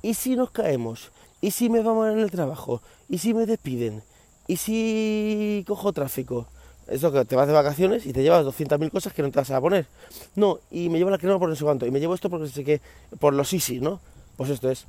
¿y 0.01 0.13
si 0.13 0.35
nos 0.35 0.51
caemos? 0.51 1.11
¿Y 1.41 1.51
si 1.51 1.69
me 1.69 1.81
vamos 1.81 2.09
en 2.11 2.19
el 2.19 2.31
trabajo? 2.31 2.81
¿Y 3.09 3.17
si 3.19 3.33
me 3.33 3.45
despiden? 3.45 4.03
¿Y 4.47 4.57
si 4.57 5.63
cojo 5.67 5.93
tráfico? 5.93 6.47
Eso 6.87 7.11
que 7.11 7.25
te 7.25 7.35
vas 7.35 7.47
de 7.47 7.53
vacaciones 7.53 8.05
y 8.05 8.13
te 8.13 8.21
llevas 8.21 8.45
200.000 8.45 8.91
cosas 8.91 9.11
que 9.13 9.23
no 9.23 9.31
te 9.31 9.39
vas 9.39 9.49
a 9.49 9.59
poner. 9.59 9.87
No, 10.35 10.59
y 10.69 10.89
me 10.89 10.99
llevo 10.99 11.09
la 11.09 11.17
crema 11.17 11.39
por 11.39 11.49
no 11.49 11.55
sé 11.55 11.63
cuánto. 11.63 11.85
Y 11.87 11.91
me 11.91 11.99
llevo 11.99 12.13
esto 12.13 12.29
porque 12.29 12.47
sé 12.47 12.63
que... 12.63 12.79
Por 13.19 13.33
los 13.33 13.51
easy, 13.53 13.79
¿no? 13.79 13.99
Pues 14.37 14.51
esto 14.51 14.69
es. 14.69 14.85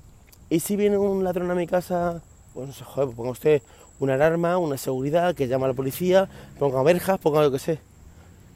¿Y 0.50 0.60
si 0.60 0.76
viene 0.76 0.98
un 0.98 1.24
ladrón 1.24 1.50
a 1.50 1.54
mi 1.54 1.66
casa? 1.66 2.22
Pues 2.52 2.82
joder, 2.82 3.06
pues 3.06 3.16
ponga 3.16 3.30
usted 3.30 3.62
una 3.98 4.14
alarma, 4.14 4.58
una 4.58 4.76
seguridad, 4.76 5.34
que 5.34 5.48
llama 5.48 5.66
a 5.66 5.68
la 5.70 5.74
policía, 5.74 6.28
ponga 6.58 6.82
verjas, 6.82 7.18
ponga 7.18 7.42
lo 7.42 7.50
que 7.50 7.58
sé. 7.58 7.78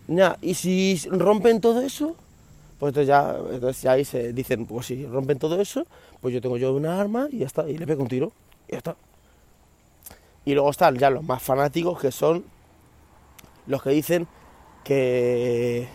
Ya, 0.08 0.36
¿y 0.42 0.54
si 0.54 1.00
rompen 1.10 1.60
todo 1.60 1.80
eso? 1.82 2.16
Pues 2.78 2.90
entonces 2.90 3.08
ya, 3.08 3.36
entonces 3.52 3.82
ya 3.82 3.92
ahí 3.92 4.04
se 4.04 4.32
dicen, 4.32 4.66
pues 4.66 4.86
si 4.86 5.06
rompen 5.06 5.38
todo 5.38 5.60
eso, 5.60 5.86
pues 6.20 6.34
yo 6.34 6.40
tengo 6.40 6.56
yo 6.56 6.74
una 6.74 7.00
arma 7.00 7.28
y 7.30 7.38
ya 7.38 7.46
está, 7.46 7.68
y 7.68 7.76
le 7.78 7.86
pego 7.86 8.02
un 8.02 8.08
tiro, 8.08 8.32
y 8.68 8.72
ya 8.72 8.78
está. 8.78 8.96
Y 10.44 10.54
luego 10.54 10.70
están 10.70 10.96
ya 10.96 11.10
los 11.10 11.22
más 11.22 11.42
fanáticos 11.42 12.00
que 12.00 12.10
son 12.10 12.44
los 13.66 13.82
que 13.82 13.90
dicen 13.90 14.26
que, 14.82 15.88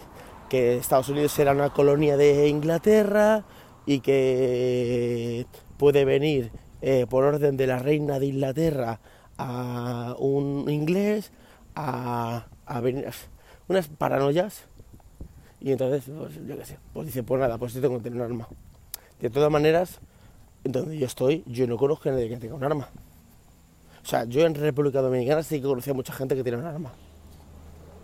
que 0.49 0.77
Estados 0.77 1.09
Unidos 1.09 1.37
era 1.39 1.51
una 1.51 1.71
colonia 1.71 2.17
de 2.17 2.47
Inglaterra 2.47 3.43
y 3.85 3.99
que 3.99 5.45
puede 5.77 6.05
venir 6.05 6.51
eh, 6.81 7.05
por 7.09 7.23
orden 7.23 7.57
de 7.57 7.67
la 7.67 7.79
reina 7.79 8.19
de 8.19 8.27
Inglaterra 8.27 8.99
a 9.37 10.15
un 10.17 10.69
inglés 10.69 11.31
a, 11.75 12.45
venir 12.81 13.09
unas 13.67 13.87
paranoias. 13.87 14.63
Y 15.59 15.71
entonces 15.71 16.03
pues, 16.15 16.35
yo 16.45 16.57
qué 16.57 16.65
sé 16.65 16.77
pues 16.93 17.07
dice 17.07 17.23
pues 17.23 17.41
nada 17.41 17.57
pues 17.57 17.73
yo 17.73 17.81
tengo 17.81 17.97
que 17.97 18.03
tener 18.03 18.19
un 18.19 18.25
arma. 18.25 18.47
De 19.19 19.29
todas 19.29 19.51
maneras 19.51 19.99
donde 20.63 20.97
yo 20.97 21.05
estoy 21.05 21.43
yo 21.45 21.67
no 21.67 21.77
conozco 21.77 22.09
a 22.09 22.13
nadie 22.13 22.29
que 22.29 22.37
tenga 22.37 22.55
un 22.55 22.63
arma. 22.63 22.89
O 24.03 24.07
sea 24.07 24.25
yo 24.25 24.45
en 24.45 24.55
República 24.55 25.01
Dominicana 25.01 25.43
sí 25.43 25.59
que 25.61 25.67
conocí 25.67 25.89
a 25.89 25.93
mucha 25.93 26.13
gente 26.13 26.35
que 26.35 26.43
tiene 26.43 26.59
un 26.59 26.65
arma. 26.65 26.91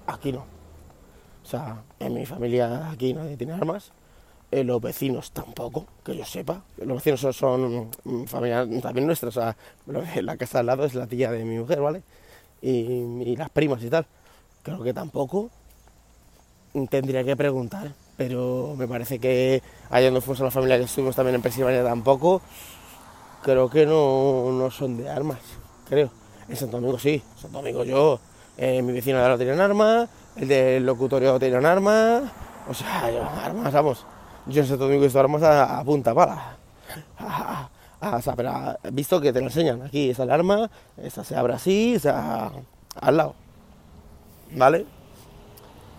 Aquí 0.08 0.32
no. 0.32 0.46
O 1.44 1.46
sea 1.46 1.84
en 2.00 2.14
mi 2.14 2.26
familia 2.26 2.90
aquí 2.90 3.14
nadie 3.14 3.38
tiene 3.38 3.54
armas 3.54 3.92
eh, 4.52 4.66
los 4.66 4.82
vecinos 4.82 5.32
tampoco, 5.32 5.88
que 6.04 6.16
yo 6.16 6.26
sepa. 6.26 6.62
Los 6.78 6.98
vecinos 6.98 7.22
son, 7.22 7.34
son, 7.34 7.90
mm, 8.04 8.26
familia 8.26 8.68
también 8.82 9.08
nuestra, 9.08 9.30
o 9.30 9.32
sea, 9.32 9.56
la 10.22 10.36
casa 10.36 10.60
al 10.60 10.66
lado 10.66 10.84
es 10.84 10.94
la 10.94 11.08
tía 11.08 11.32
de 11.32 11.46
mi 11.46 11.58
mujer, 11.58 11.80
¿vale? 11.80 12.04
Y, 12.62 13.36
las 13.38 13.50
primas 13.50 13.82
y 13.82 13.90
tal. 13.90 14.06
Creo 14.62 14.84
que 14.84 14.94
tampoco. 14.94 15.50
Tendría 16.90 17.24
que 17.24 17.36
preguntar, 17.36 17.92
pero 18.16 18.76
me 18.78 18.88
parece 18.88 19.20
que 19.20 19.62
allá 19.90 20.06
donde 20.06 20.22
fuimos 20.22 20.40
a 20.42 20.46
la 20.46 20.52
familia 20.52 20.78
que 20.78 20.84
estuvimos 20.84 21.16
también 21.16 21.36
en 21.36 21.42
Pensilvania 21.42 21.84
tampoco. 21.84 22.42
Creo 23.44 23.70
que 23.70 23.86
no, 23.86 24.52
no 24.52 24.70
son 24.70 24.98
de 24.98 25.10
armas, 25.10 25.40
creo. 25.90 26.12
En 26.48 26.56
Santo 26.56 26.78
Domingo 26.78 27.00
sí, 27.00 27.22
Santo 27.36 27.58
Domingo 27.58 27.84
yo, 27.84 28.20
eh, 28.58 28.82
mi 28.82 28.94
vecino 28.94 29.18
de 29.18 29.24
lado 29.24 29.38
tiene 29.38 29.54
un 29.54 29.60
arma, 29.60 30.08
el 30.36 30.48
del 30.48 30.86
locutorio 30.86 31.40
tiene 31.40 31.58
un 31.58 31.66
arma, 31.66 32.32
o 32.70 32.74
sea, 32.74 33.12
yo, 33.12 33.24
armas, 33.24 33.74
vamos. 33.74 34.06
Yo 34.48 34.62
en 34.62 34.68
Santo 34.68 34.86
Domingo 34.86 35.04
visto 35.04 35.20
armas 35.20 35.44
a, 35.44 35.80
a 35.80 35.84
punta 35.84 36.14
pala. 36.14 36.58
O 38.02 38.22
sea, 38.22 38.36
pero 38.36 38.52
visto 38.92 39.22
que 39.22 39.32
te 39.32 39.40
lo 39.40 39.48
enseñan. 39.48 39.84
Aquí 39.84 40.10
está 40.10 40.24
el 40.24 40.32
arma, 40.32 40.70
esta 40.98 41.24
se 41.24 41.36
abre 41.36 41.54
así, 41.54 41.96
o 41.96 42.00
sea, 42.00 42.52
al 43.00 43.18
lado. 43.18 43.36
¿Vale? 44.56 44.86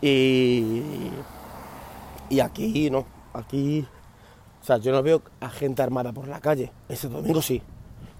Y, 0.00 0.82
y 2.28 2.40
aquí 2.40 2.90
no, 2.90 3.06
aquí, 3.32 3.86
o 4.60 4.64
sea, 4.64 4.78
yo 4.78 4.90
no 4.90 5.02
veo 5.02 5.22
a 5.40 5.48
gente 5.48 5.80
armada 5.80 6.12
por 6.12 6.26
la 6.26 6.40
calle. 6.40 6.72
En 6.88 6.96
Santo 6.96 7.18
Domingo 7.18 7.40
sí. 7.40 7.62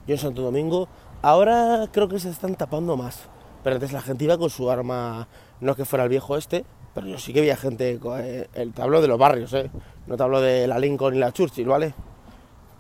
Yo 0.07 0.15
en 0.15 0.21
Santo 0.21 0.43
Domingo, 0.43 0.89
ahora 1.21 1.89
creo 1.93 2.09
que 2.09 2.21
se 2.21 2.31
están 2.31 2.55
tapando 2.55 2.97
más. 2.97 3.21
Pero 3.65 3.77
antes 3.77 3.93
la 3.93 4.01
gente 4.01 4.25
iba 4.25 4.39
con 4.39 4.51
su 4.51 4.71
arma, 4.71 5.27
no 5.61 5.75
que 5.75 5.85
fuera 5.85 6.05
el 6.05 6.09
viejo 6.09 6.37
este, 6.37 6.65
pero 6.95 7.07
yo 7.07 7.19
sí 7.19 7.33
que 7.33 7.41
veía 7.41 7.57
gente, 7.57 7.99
eh, 8.19 8.49
el, 8.55 8.73
te 8.73 8.83
hablo 8.83 9.01
de 9.01 9.09
los 9.09 9.19
barrios, 9.19 9.53
¿eh? 9.55 9.71
No 10.07 10.17
te 10.17 10.23
hablo 10.23 10.41
de 10.41 10.67
la 10.67 10.79
Lincoln 10.79 11.15
y 11.15 11.19
la 11.19 11.33
Churchill, 11.33 11.67
¿vale? 11.69 11.95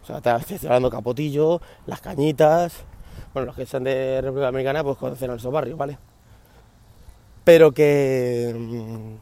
O 0.02 0.07
sea, 0.07 0.21
te 0.21 0.31
estoy 0.54 0.59
hablando 0.66 0.90
Capotillo, 0.90 1.61
las 1.87 2.00
cañitas. 2.00 2.75
Bueno, 3.33 3.47
los 3.47 3.57
que 3.57 3.64
sean 3.66 3.85
de 3.85 4.21
República 4.21 4.47
Dominicana, 4.47 4.83
pues 4.85 4.99
conocen 4.99 5.31
esos 5.31 5.52
barrios, 5.52 5.78
¿vale? 5.78 5.99
Pero 7.45 7.73
que. 7.73 8.54
mm, 8.57 9.16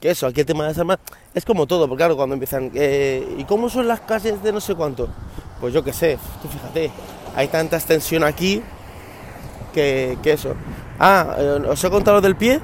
Que 0.00 0.10
eso, 0.10 0.26
aquí 0.26 0.40
el 0.40 0.46
tema 0.46 0.64
de 0.64 0.70
las 0.70 0.78
armas 0.78 0.98
es 1.34 1.44
como 1.44 1.66
todo, 1.66 1.88
porque 1.88 2.00
claro, 2.00 2.16
cuando 2.16 2.34
empiezan. 2.34 2.70
eh, 2.74 3.36
¿Y 3.38 3.44
cómo 3.44 3.68
son 3.70 3.88
las 3.88 4.00
calles 4.00 4.42
de 4.42 4.52
no 4.52 4.60
sé 4.60 4.74
cuánto? 4.74 5.08
Pues 5.60 5.72
yo 5.72 5.82
qué 5.82 5.92
sé, 5.92 6.18
tú 6.42 6.48
fíjate, 6.48 6.90
hay 7.34 7.48
tanta 7.48 7.76
extensión 7.76 8.22
aquí 8.24 8.62
que, 9.72 10.18
que 10.22 10.32
eso. 10.32 10.54
Ah, 10.98 11.34
eh, 11.38 11.62
¿os 11.68 11.82
he 11.82 11.90
contado 11.90 12.18
lo 12.18 12.20
del 12.20 12.36
pie? 12.36 12.60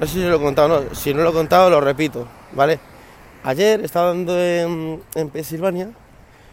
No 0.00 0.06
sé, 0.06 0.12
si 0.12 0.20
lo 0.20 0.36
he 0.36 0.40
contado, 0.40 0.68
no. 0.68 0.94
Si 0.94 1.12
no 1.12 1.22
lo 1.22 1.30
he 1.30 1.32
contado, 1.32 1.70
lo 1.70 1.80
repito, 1.80 2.28
¿vale? 2.52 2.78
Ayer 3.42 3.80
estaba 3.84 4.08
dando 4.08 4.38
en, 4.38 5.00
en 5.14 5.28
Pensilvania, 5.30 5.90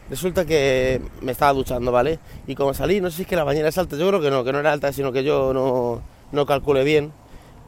resulta 0.09 0.45
que 0.45 1.01
me 1.21 1.31
estaba 1.31 1.53
duchando, 1.53 1.91
¿vale? 1.91 2.19
Y 2.47 2.55
como 2.55 2.73
salí, 2.73 3.01
no 3.01 3.09
sé 3.11 3.17
si 3.17 3.21
es 3.23 3.27
que 3.27 3.35
la 3.35 3.43
bañera 3.43 3.69
es 3.69 3.77
alta, 3.77 3.95
yo 3.97 4.07
creo 4.07 4.21
que 4.21 4.31
no, 4.31 4.43
que 4.43 4.51
no 4.51 4.59
era 4.59 4.71
alta, 4.71 4.91
sino 4.91 5.11
que 5.11 5.23
yo 5.23 5.53
no, 5.53 6.01
no 6.31 6.45
calculé 6.45 6.83
bien. 6.83 7.11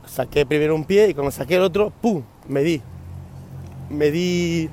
Saqué 0.07 0.45
primero 0.45 0.73
un 0.73 0.85
pie 0.85 1.09
y 1.09 1.13
cuando 1.13 1.31
saqué 1.31 1.55
el 1.55 1.61
otro, 1.61 1.91
¡pum! 2.01 2.23
Me 2.47 2.61
di. 2.63 2.81
Me 3.89 4.09
di. 4.09 4.69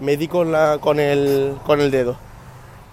Me 0.00 0.16
di 0.16 0.26
con, 0.26 0.50
la, 0.50 0.78
con, 0.80 0.98
el, 0.98 1.54
con 1.64 1.80
el 1.80 1.90
dedo. 1.92 2.16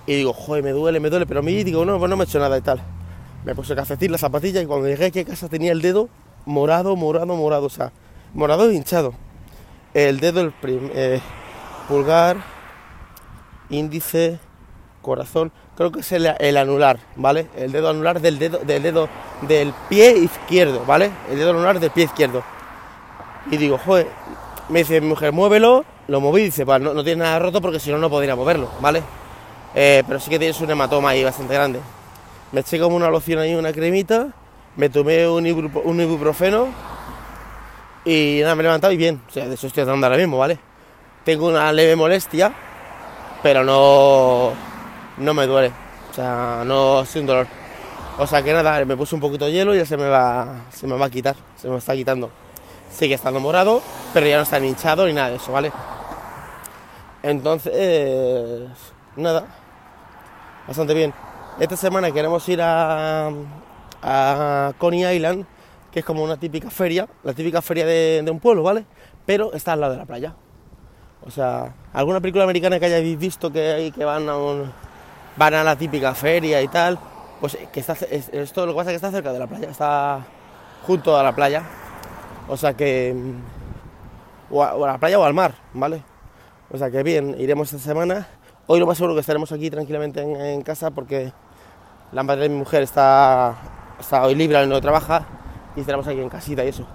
Y 0.06 0.16
digo, 0.16 0.34
joder, 0.34 0.64
me 0.64 0.72
duele, 0.72 1.00
me 1.00 1.10
duele, 1.10 1.26
pero 1.26 1.40
a 1.40 1.44
mí 1.44 1.64
digo, 1.64 1.86
no, 1.86 1.98
pues 1.98 2.10
no 2.10 2.18
me 2.18 2.24
he 2.24 2.28
hecho 2.28 2.40
nada 2.40 2.58
y 2.58 2.62
tal. 2.62 2.82
Me 3.46 3.56
puse 3.56 3.74
el 3.74 3.78
calcetín, 3.78 4.12
la 4.12 4.20
zapatilla 4.20 4.62
y 4.62 4.66
cuando 4.68 4.88
llegué 4.88 5.06
aquí 5.06 5.20
a 5.20 5.26
casa 5.26 5.48
tenía 5.48 5.72
el 5.72 5.82
dedo 5.82 6.10
morado, 6.46 6.96
morado, 6.96 7.36
morado, 7.36 7.66
o 7.66 7.70
sea, 7.70 7.92
morado 8.34 8.72
hinchado. 8.72 9.14
El 9.94 10.20
dedo, 10.20 10.42
el 10.42 10.54
eh, 10.64 11.22
pulgar, 11.88 12.38
índice, 13.70 14.40
corazón, 15.02 15.52
creo 15.76 15.92
que 15.92 16.02
es 16.02 16.12
el, 16.12 16.58
anular, 16.58 17.00
¿vale? 17.16 17.48
El 17.58 17.72
dedo 17.72 17.90
anular 17.90 18.22
del 18.22 18.40
dedo, 18.40 18.60
del 18.60 18.84
dedo 18.84 19.10
del 19.42 19.74
pie 19.90 20.18
izquierdo, 20.18 20.86
¿vale? 20.86 21.12
El 21.30 21.38
dedo 21.38 21.52
anular 21.52 21.80
del 21.80 21.92
pie 21.92 22.06
izquierdo. 22.06 22.44
Y 23.50 23.58
digo, 23.58 23.78
joder, 23.78 24.08
me 24.70 24.80
dice 24.80 25.02
mi 25.02 25.08
mujer, 25.08 25.32
muévelo, 25.32 25.84
lo 26.08 26.22
moví 26.22 26.44
dice, 26.44 26.66
no, 26.66 26.80
no 26.94 27.04
tiene 27.04 27.24
nada 27.24 27.40
roto 27.40 27.62
porque 27.62 27.80
si 27.80 27.92
no, 27.92 27.98
no 27.98 28.10
podría 28.10 28.36
moverlo, 28.36 28.70
¿vale? 28.80 29.02
Eh, 29.74 30.04
pero 30.08 30.20
sí 30.20 30.30
que 30.30 30.38
tienes 30.38 30.60
un 30.62 30.70
hematoma 30.70 31.10
ahí 31.10 31.24
bastante 31.24 31.54
grande. 31.54 31.80
Me 32.52 32.62
eché 32.62 32.80
como 32.80 32.96
una 32.96 33.10
loción 33.10 33.40
ahí, 33.40 33.56
una 33.56 33.72
cremita, 33.72 34.34
me 34.75 34.90
tomé 34.90 35.28
un, 35.28 35.46
ibupro- 35.46 35.82
un 35.84 36.00
ibuprofeno 36.01 36.68
y 38.06 38.40
nada, 38.42 38.56
me 38.56 38.62
he 38.62 38.63
levantado 38.63 38.94
y 38.94 38.98
bien. 38.98 39.22
O 39.28 39.32
sea, 39.32 39.48
de 39.48 39.54
eso 39.56 39.68
estoy 39.68 39.82
andando 39.82 40.08
ahora 40.08 40.18
mismo, 40.18 40.38
¿vale? 40.38 40.60
Tengo 41.24 41.48
una 41.50 41.72
leve 41.72 41.96
molestia, 41.96 42.51
pero 43.44 43.63
no, 43.63 44.51
no 45.18 45.34
me 45.34 45.46
duele. 45.46 45.72
O 46.12 46.13
sea, 46.13 46.63
no 46.66 47.06
sin 47.06 47.25
dolor. 47.25 47.48
O 48.18 48.28
sea 48.28 48.44
que 48.44 48.54
nada, 48.54 48.84
me 48.86 48.98
puse 48.98 49.16
un 49.16 49.22
poquito 49.22 49.46
de 49.46 49.51
hielo 49.51 49.74
y 49.74 49.78
ya 49.78 49.86
se 49.86 49.98
me 49.98 50.08
va, 50.10 50.66
se 50.72 50.86
me 50.88 50.98
va 50.98 51.06
a 51.06 51.10
quitar, 51.10 51.36
se 51.56 51.70
me 51.70 51.78
está 51.78 51.94
quitando. 51.94 52.30
Sigue 52.92 53.16
estando 53.16 53.40
morado, 53.40 53.82
pero 54.13 54.28
ya 54.28 54.36
no 54.38 54.44
está 54.44 54.60
ni 54.60 54.68
hinchado 54.68 55.06
ni 55.08 55.13
nada 55.13 55.30
de 55.30 55.36
eso, 55.38 55.51
¿vale? 55.51 55.72
Entonces, 57.24 58.68
nada, 59.16 59.46
bastante 60.68 60.94
bien. 60.94 61.13
Esta 61.60 61.78
semana 61.78 62.12
queremos 62.12 62.48
ir 62.50 62.62
a, 62.62 63.30
a 64.01 64.74
Coney 64.77 65.05
Island, 65.15 65.46
que 65.91 66.00
es 66.00 66.05
como 66.05 66.24
una 66.24 66.38
típica 66.38 66.70
feria, 66.70 67.08
la 67.24 67.34
típica 67.34 67.62
feria 67.62 67.86
de, 67.86 68.24
un 68.31 68.39
pueblo, 68.39 68.63
¿vale? 68.63 68.86
Pero 69.25 69.53
está 69.53 69.74
al 69.74 69.81
lado 69.81 69.93
de 69.93 70.00
la 70.00 70.05
playa. 70.05 70.34
O 71.25 71.29
sea, 71.31 71.74
alguna 71.93 72.20
película 72.20 72.43
americana 72.43 72.79
que 72.79 72.86
hayáis 72.86 73.17
visto 73.20 73.51
que, 73.51 73.72
hay- 73.72 73.91
que 73.91 74.03
van, 74.05 74.27
a 74.29 74.34
van 75.38 75.53
a 75.53 75.63
la 75.63 75.75
típica 75.75 76.13
feria 76.15 76.62
y 76.62 76.67
tal, 76.67 76.98
pues 77.39 77.58
que 77.72 77.79
está, 77.79 77.93
es- 78.10 78.29
esto 78.29 78.65
lo 78.65 78.74
que 78.74 78.77
pasa 78.77 78.89
es 78.91 78.93
que 78.93 78.96
está 79.08 79.12
cerca 79.12 79.31
de 79.34 79.39
la 79.39 79.48
playa, 79.48 79.70
está 79.70 80.25
junto 80.86 81.15
a 81.17 81.24
la 81.24 81.34
playa. 81.36 81.63
O 82.48 82.58
sea 82.58 82.74
que... 82.74 83.13
mm, 83.15 84.53
O 84.53 84.63
a, 84.63 84.75
la 84.88 84.98
playa 84.98 85.20
o 85.20 85.24
al 85.24 85.34
mar, 85.34 85.53
¿vale? 85.74 86.03
O 86.72 86.77
sea 86.77 86.89
que 86.89 87.03
bien, 87.03 87.36
iremos 87.39 87.72
esta 87.72 87.84
semana. 87.88 88.27
Hoy 88.67 88.79
lo 88.79 88.88
más 88.88 88.98
seguro 88.98 89.13
que 89.13 89.20
estaremos 89.22 89.51
aquí 89.51 89.70
tranquilamente 89.70 90.22
en, 90.22 90.36
en 90.39 90.62
casa 90.62 90.91
porque 90.91 91.31
La 92.12 92.24
madre 92.24 92.43
de 92.43 92.50
mi 92.50 92.55
mujer 92.58 92.84
está, 92.84 93.55
está 94.01 94.24
hoy 94.24 94.36
libre, 94.36 94.65
no 94.67 94.81
trabaja 94.81 95.25
y 95.75 95.79
estaremos 95.79 96.08
aquí 96.08 96.20
en 96.20 96.29
casita 96.29 96.65
y 96.65 96.70
eso. 96.70 96.86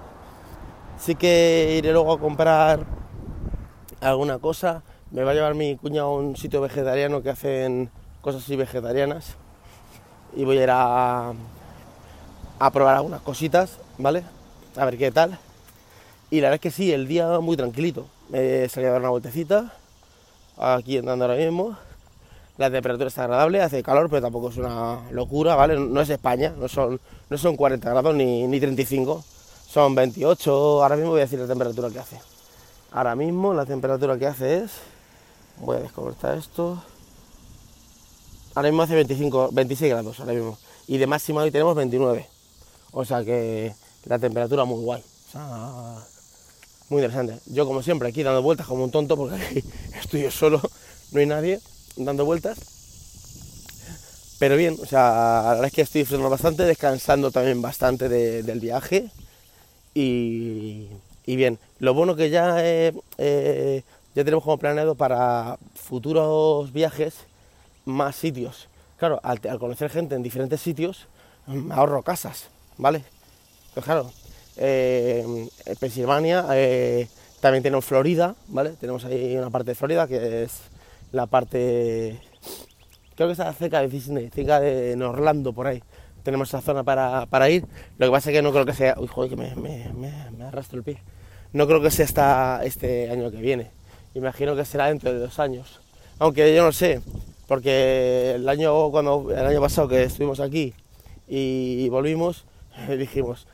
Sí 0.99 1.15
que 1.15 1.77
iré 1.79 1.93
luego 1.93 2.13
a 2.13 2.19
comprar 2.19 2.85
alguna 4.01 4.39
cosa. 4.39 4.83
Me 5.11 5.23
va 5.23 5.31
a 5.31 5.35
llevar 5.35 5.55
mi 5.55 5.77
cuña 5.77 6.03
a 6.03 6.09
un 6.09 6.37
sitio 6.37 6.61
vegetariano 6.61 7.23
que 7.23 7.31
hacen 7.31 7.91
cosas 8.21 8.43
así 8.43 8.57
vegetarianas. 8.57 9.37
Y 10.35 10.45
voy 10.45 10.59
a 10.59 10.63
ir 10.65 10.71
a, 10.71 11.33
a 12.59 12.71
probar 12.71 12.97
algunas 12.97 13.23
cositas, 13.23 13.79
¿vale? 13.99 14.25
A 14.77 14.85
ver 14.85 14.99
qué 14.99 15.11
tal. 15.11 15.39
Y 16.31 16.41
la 16.41 16.49
verdad 16.49 16.55
es 16.55 16.61
que 16.61 16.71
sí, 16.71 16.93
el 16.93 17.07
día 17.07 17.39
muy 17.41 17.57
tranquilito. 17.57 18.09
Me 18.29 18.69
salí 18.69 18.87
a 18.87 18.91
dar 18.91 19.01
una 19.01 19.11
vueltecita, 19.11 19.73
aquí 20.59 20.99
andando 20.99 21.25
ahora 21.25 21.37
mismo. 21.37 21.77
La 22.59 22.71
temperatura 22.71 23.09
está 23.09 23.25
agradable, 23.25 23.61
hace 23.61 23.83
calor, 23.83 24.09
pero 24.09 24.23
tampoco 24.23 24.49
es 24.49 24.57
una 24.57 25.03
locura, 25.11 25.57
¿vale? 25.57 25.79
No 25.79 26.01
es 26.01 26.09
España, 26.09 26.55
no 26.59 26.69
son, 26.69 26.99
no 27.29 27.37
son 27.37 27.55
40 27.55 27.91
grados 27.91 28.15
ni, 28.15 28.47
ni 28.47 28.59
35, 28.59 29.23
son 29.69 29.95
28. 29.95 30.83
Ahora 30.83 30.97
mismo 30.97 31.11
voy 31.11 31.21
a 31.21 31.25
decir 31.25 31.39
la 31.39 31.47
temperatura 31.47 31.91
que 31.91 31.99
hace. 31.99 32.19
Ahora 32.93 33.15
mismo 33.15 33.53
la 33.53 33.67
temperatura 33.67 34.19
que 34.19 34.27
hace 34.27 34.65
es. 34.65 34.71
Voy 35.59 35.77
a 35.77 35.81
desconectar 35.81 36.37
esto. 36.39 36.83
Ahora 38.55 38.71
mismo 38.71 38.83
hace 38.85 38.95
25, 38.95 39.51
26 39.53 39.91
grados, 39.93 40.21
ahora 40.21 40.33
mismo. 40.33 40.57
Y 40.87 40.97
de 40.97 41.07
máxima 41.07 41.43
hoy 41.43 41.51
tenemos 41.51 41.75
29. 41.77 42.27
O 42.93 43.05
sea 43.05 43.23
que 43.23 43.75
la 44.07 44.19
temperatura 44.19 44.65
muy 44.65 44.83
guay. 44.83 45.03
Muy 46.89 47.03
interesante. 47.03 47.39
Yo 47.53 47.67
como 47.67 47.83
siempre 47.83 48.09
aquí 48.09 48.23
dando 48.23 48.41
vueltas 48.41 48.67
como 48.67 48.83
un 48.83 48.91
tonto 48.91 49.15
porque 49.15 49.35
aquí 49.35 49.63
estoy 50.01 50.23
yo 50.23 50.31
solo, 50.31 50.63
no 51.13 51.21
hay 51.21 51.27
nadie 51.27 51.61
dando 51.97 52.25
vueltas. 52.25 52.59
Pero 54.39 54.57
bien, 54.57 54.77
o 54.83 54.87
sea, 54.87 55.43
la 55.45 55.49
verdad 55.51 55.67
es 55.67 55.73
que 55.73 55.83
estoy 55.83 56.03
disfrutando 56.03 56.29
bastante, 56.31 56.65
descansando 56.65 57.31
también 57.31 57.63
bastante 57.63 58.09
de- 58.09 58.43
del 58.43 58.61
viaje. 58.61 59.11
Y, 59.95 60.89
y 61.27 61.37
bien, 61.37 61.59
lo 61.79 61.95
bueno 61.95 62.17
que 62.17 62.31
ya, 62.31 62.57
eh, 62.65 62.93
eh, 63.19 63.83
ya 64.15 64.25
tenemos 64.25 64.45
como 64.45 64.59
planeado 64.59 64.95
para 64.95 65.59
futuros 65.75 66.73
viajes 66.73 67.15
más 67.87 68.17
sitios. 68.17 68.69
Claro, 68.99 69.21
al, 69.23 69.41
conocer 69.59 69.91
gente 69.91 70.15
en 70.15 70.23
diferentes 70.23 70.61
sitios, 70.61 71.07
me 71.47 71.75
ahorro 71.75 72.03
casas, 72.03 72.47
¿vale? 72.79 73.05
Pues 73.75 73.85
claro, 73.85 74.11
eh, 74.57 75.25
en 75.67 75.77
Pensilvania, 75.77 76.47
eh, 76.53 77.09
también 77.41 77.63
tenemos 77.63 77.85
Florida, 77.85 78.35
¿vale? 78.49 78.71
Tenemos 78.81 79.05
ahí 79.05 79.37
una 79.37 79.51
parte 79.51 79.71
de 79.73 79.75
Florida 79.75 80.07
que 80.09 80.45
es 80.45 80.53
la 81.13 81.27
parte, 81.27 82.21
creo 83.15 83.29
que 83.29 83.33
está 83.33 83.53
cerca 83.53 83.81
de 83.81 83.89
Disney, 83.89 84.29
cerca 84.31 84.61
de 84.61 84.93
en 84.93 85.03
Orlando, 85.03 85.53
por 85.53 85.67
ahí. 85.67 85.83
Tenemos 86.23 86.49
esa 86.49 86.61
zona 86.61 86.83
para, 86.83 87.27
para 87.27 87.49
ir. 87.49 87.65
Lo 87.99 88.07
que 88.07 88.13
pasa 88.13 88.31
es 88.31 88.37
que 88.37 88.43
no 88.43 88.53
creo 88.53 88.67
que 88.67 88.75
sea, 88.75 88.97
uy, 88.99 89.07
joder, 89.07 89.31
que 89.31 89.37
me, 89.37 89.55
me, 89.55 89.93
me, 89.93 90.45
arrastro 90.45 90.79
el 90.79 90.85
pie. 90.85 90.99
No 91.53 91.67
creo 91.67 91.81
que 91.81 91.91
sea 91.91 92.05
hasta 92.05 92.61
este 92.65 93.11
año 93.11 93.31
que 93.31 93.37
viene. 93.37 93.71
Imagino 94.15 94.57
que 94.57 94.65
será 94.65 94.87
dentro 94.87 95.13
de 95.13 95.21
dos 95.21 95.39
años. 95.39 95.81
Aunque 96.19 96.55
yo 96.55 96.65
no 96.65 96.73
sé, 96.73 97.01
porque 97.47 98.33
el 98.35 98.49
año, 98.49 98.91
cuando, 98.91 99.31
el 99.31 99.47
año 99.47 99.61
pasado 99.61 99.87
que 99.87 100.03
estuvimos 100.03 100.41
aquí 100.41 100.75
y 101.29 101.89
volvimos, 101.91 102.45
dijimos, 102.99 103.47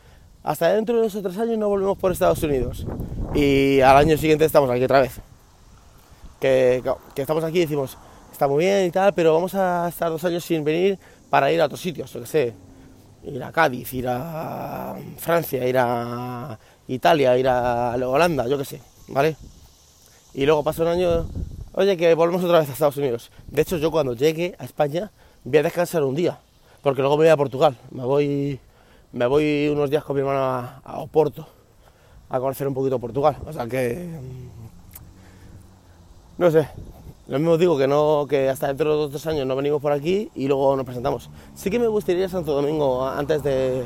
hasta 0.42 0.73
dentro 0.73 1.00
de 1.00 1.06
esos 1.06 1.23
tres 1.23 1.38
años 1.38 1.59
no 1.59 1.68
volvemos 1.68 1.99
por 1.99 2.11
Estados 2.11 2.42
Unidos. 2.42 2.87
Y 3.35 3.80
al 3.80 3.97
año 3.97 4.16
siguiente 4.16 4.44
estamos 4.44 4.71
aquí 4.71 4.85
otra 4.85 5.00
vez. 5.00 5.21
Que, 6.43 6.83
estamos 7.15 7.45
aquí 7.45 7.59
y 7.59 7.61
decimos, 7.61 7.97
está 8.33 8.49
muy 8.49 8.65
bien 8.65 8.87
y 8.87 8.91
tal, 8.91 9.15
pero 9.15 9.33
vamos 9.33 9.55
a 9.55 9.87
estar 9.89 10.11
dos 10.11 10.25
años 10.25 10.45
sin 10.45 10.65
venir 10.65 10.99
para 11.31 11.53
ir 11.53 11.61
a 11.61 11.67
otros 11.67 11.81
sitios, 11.81 12.13
yo 12.13 12.21
que 12.21 12.27
sé, 12.27 12.53
ir 13.23 13.41
a 13.45 13.53
Cádiz, 13.53 13.95
ir 13.95 14.09
a 14.09 14.97
Francia, 15.19 15.65
ir 15.69 15.78
a 15.78 16.59
Italia, 16.89 17.39
ir 17.39 17.47
a 17.47 17.93
Holanda, 17.93 18.49
yo 18.49 18.59
que 18.59 18.65
sé, 18.65 18.83
¿vale? 19.07 19.37
Y 20.35 20.45
luego 20.45 20.65
pasa 20.65 20.83
un 20.83 20.89
año, 20.89 21.28
oye, 21.75 21.97
que 21.97 22.13
volvemos 22.15 22.43
otra 22.43 22.59
vez 22.59 22.69
a 22.71 22.73
Estados 22.73 22.97
Unidos. 22.97 23.31
De 23.47 23.63
hecho, 23.63 23.76
yo 23.76 23.93
cuando 23.93 24.15
llegue 24.15 24.57
a 24.59 24.65
España 24.65 25.13
voy 25.45 25.59
a 25.59 25.63
descansar 25.63 26.02
un 26.02 26.17
día, 26.17 26.41
porque 26.83 27.02
luego 27.02 27.17
me 27.19 27.25
voy 27.25 27.31
a 27.31 27.37
Portugal. 27.37 27.76
Me 27.93 28.02
voy, 28.02 28.59
me 29.13 29.26
voy 29.26 29.69
unos 29.69 29.91
días 29.91 30.02
con 30.02 30.17
mi 30.17 30.23
hermano 30.23 30.41
a, 30.41 30.81
a 30.83 30.99
Oporto 30.99 31.47
a 32.28 32.41
conocer 32.41 32.67
un 32.67 32.75
poquito 32.75 32.99
Portugal. 32.99 33.37
O 33.47 33.52
sea 33.52 33.67
que. 33.67 34.09
No 36.43 36.50
sé. 36.50 36.67
Lo 37.28 37.39
mismo 37.39 37.57
digo 37.57 37.78
que 37.78 37.87
no 37.87 38.26
que 38.28 38.49
hasta 38.49 38.67
dentro 38.67 39.07
de 39.07 39.13
dos 39.13 39.26
años 39.28 39.47
no 39.47 39.55
venimos 39.55 39.81
por 39.81 39.93
aquí 39.93 40.28
y 40.35 40.49
luego 40.49 40.75
nos 40.75 40.85
presentamos. 40.85 41.31
Sí 41.55 41.71
que 41.71 41.78
me 41.78 41.87
gustaría 41.87 42.23
ir 42.23 42.26
a 42.26 42.28
Santo 42.28 42.52
Domingo 42.52 43.07
antes 43.07 43.45
de, 43.45 43.85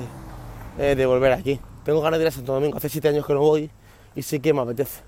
eh, 0.79 0.95
de 0.97 1.05
volver 1.05 1.33
aquí. 1.33 1.61
Tengo 1.85 2.01
ganas 2.01 2.19
de 2.19 2.25
ir 2.25 2.29
a 2.29 2.31
Santo 2.31 2.55
Domingo. 2.55 2.79
Hace 2.79 2.89
siete 2.89 3.09
años 3.09 3.27
que 3.27 3.35
no 3.35 3.41
voy 3.41 3.71
y 4.15 4.23
sí 4.23 4.41
que 4.41 4.55
me 4.55 4.63
apetece. 4.63 5.03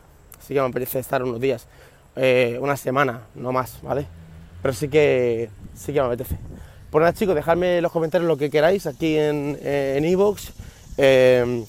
Sí 0.47 0.53
que 0.53 0.61
me 0.61 0.67
apetece 0.67 0.99
estar 0.99 1.23
unos 1.23 1.41
días. 1.41 1.67
eh, 2.17 2.59
una 2.61 2.77
semana, 2.77 3.23
no 3.35 3.51
más, 3.51 3.79
¿vale? 3.83 4.07
Pero 4.61 4.75
sí 4.75 4.89
que, 4.89 5.49
sí 5.75 5.95
que 5.95 6.01
me 6.01 6.07
apetece. 6.09 6.37
Pues 6.91 7.01
nada, 7.01 7.15
chicos, 7.15 7.35
dejadme 7.35 7.79
en 7.79 7.83
los 7.83 7.93
comentarios 7.93 8.29
lo 8.29 8.37
que 8.37 8.51
queráis 8.51 8.87
aquí 8.87 9.17
en 9.17 9.59
en 9.63 10.05
iVoox. 10.05 10.51
Eh, 10.99 11.65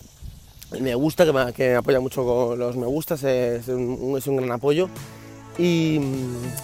me 0.82 0.94
gusta, 0.96 1.26
que 1.26 1.32
me, 1.32 1.54
que 1.54 1.76
apoya 1.76 2.02
mucho 2.02 2.26
con 2.26 2.60
los 2.60 2.76
me 2.76 2.86
gustas, 2.86 3.24
es 3.24 3.70
es 3.70 4.28
un 4.28 4.36
gran 4.36 4.52
apoyo. 4.52 4.89
Y, 5.60 6.00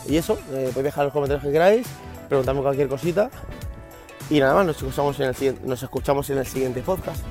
y 0.08 0.16
eso, 0.16 0.40
eh, 0.54 0.72
podéis 0.74 0.86
dejar 0.86 1.04
los 1.04 1.14
comentarios 1.14 1.44
que 1.44 1.52
queráis, 1.52 1.86
preguntarme 2.30 2.62
cualquier 2.62 2.88
cosita. 2.88 3.30
Y 4.30 4.40
nada 4.40 4.56
más, 4.56 4.66
nos 4.66 4.78
escuchamos 4.78 5.20
en 5.20 5.26
el, 5.28 5.58
nos 5.66 5.84
escuchamos 5.84 6.30
en 6.30 6.38
el 6.38 6.48
siguiente 6.48 6.82
podcast. 6.82 7.24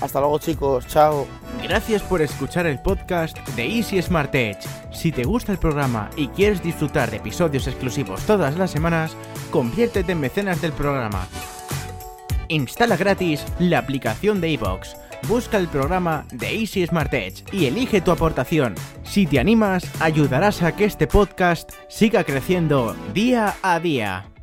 Hasta 0.00 0.20
luego 0.20 0.38
chicos, 0.38 0.86
chao. 0.86 1.26
Gracias 1.62 2.02
por 2.02 2.20
escuchar 2.20 2.66
el 2.66 2.78
podcast 2.80 3.36
de 3.56 3.66
Easy 3.66 4.00
Smart 4.02 4.34
Edge. 4.34 4.58
Si 4.92 5.10
te 5.10 5.24
gusta 5.24 5.52
el 5.52 5.58
programa 5.58 6.10
y 6.16 6.28
quieres 6.28 6.62
disfrutar 6.62 7.10
de 7.10 7.16
episodios 7.16 7.66
exclusivos 7.66 8.20
todas 8.26 8.58
las 8.58 8.70
semanas, 8.70 9.16
conviértete 9.50 10.12
en 10.12 10.20
mecenas 10.20 10.60
del 10.60 10.72
programa. 10.72 11.26
Instala 12.48 12.96
gratis 12.96 13.42
la 13.58 13.78
aplicación 13.78 14.40
de 14.40 14.50
iVoox. 14.50 15.05
Busca 15.28 15.58
el 15.58 15.68
programa 15.68 16.24
de 16.32 16.60
Easy 16.60 16.86
Smart 16.86 17.12
Edge 17.12 17.44
y 17.52 17.66
elige 17.66 18.00
tu 18.00 18.10
aportación. 18.10 18.74
Si 19.02 19.26
te 19.26 19.40
animas, 19.40 19.84
ayudarás 20.00 20.62
a 20.62 20.76
que 20.76 20.84
este 20.84 21.06
podcast 21.06 21.70
siga 21.88 22.24
creciendo 22.24 22.94
día 23.12 23.54
a 23.62 23.80
día. 23.80 24.35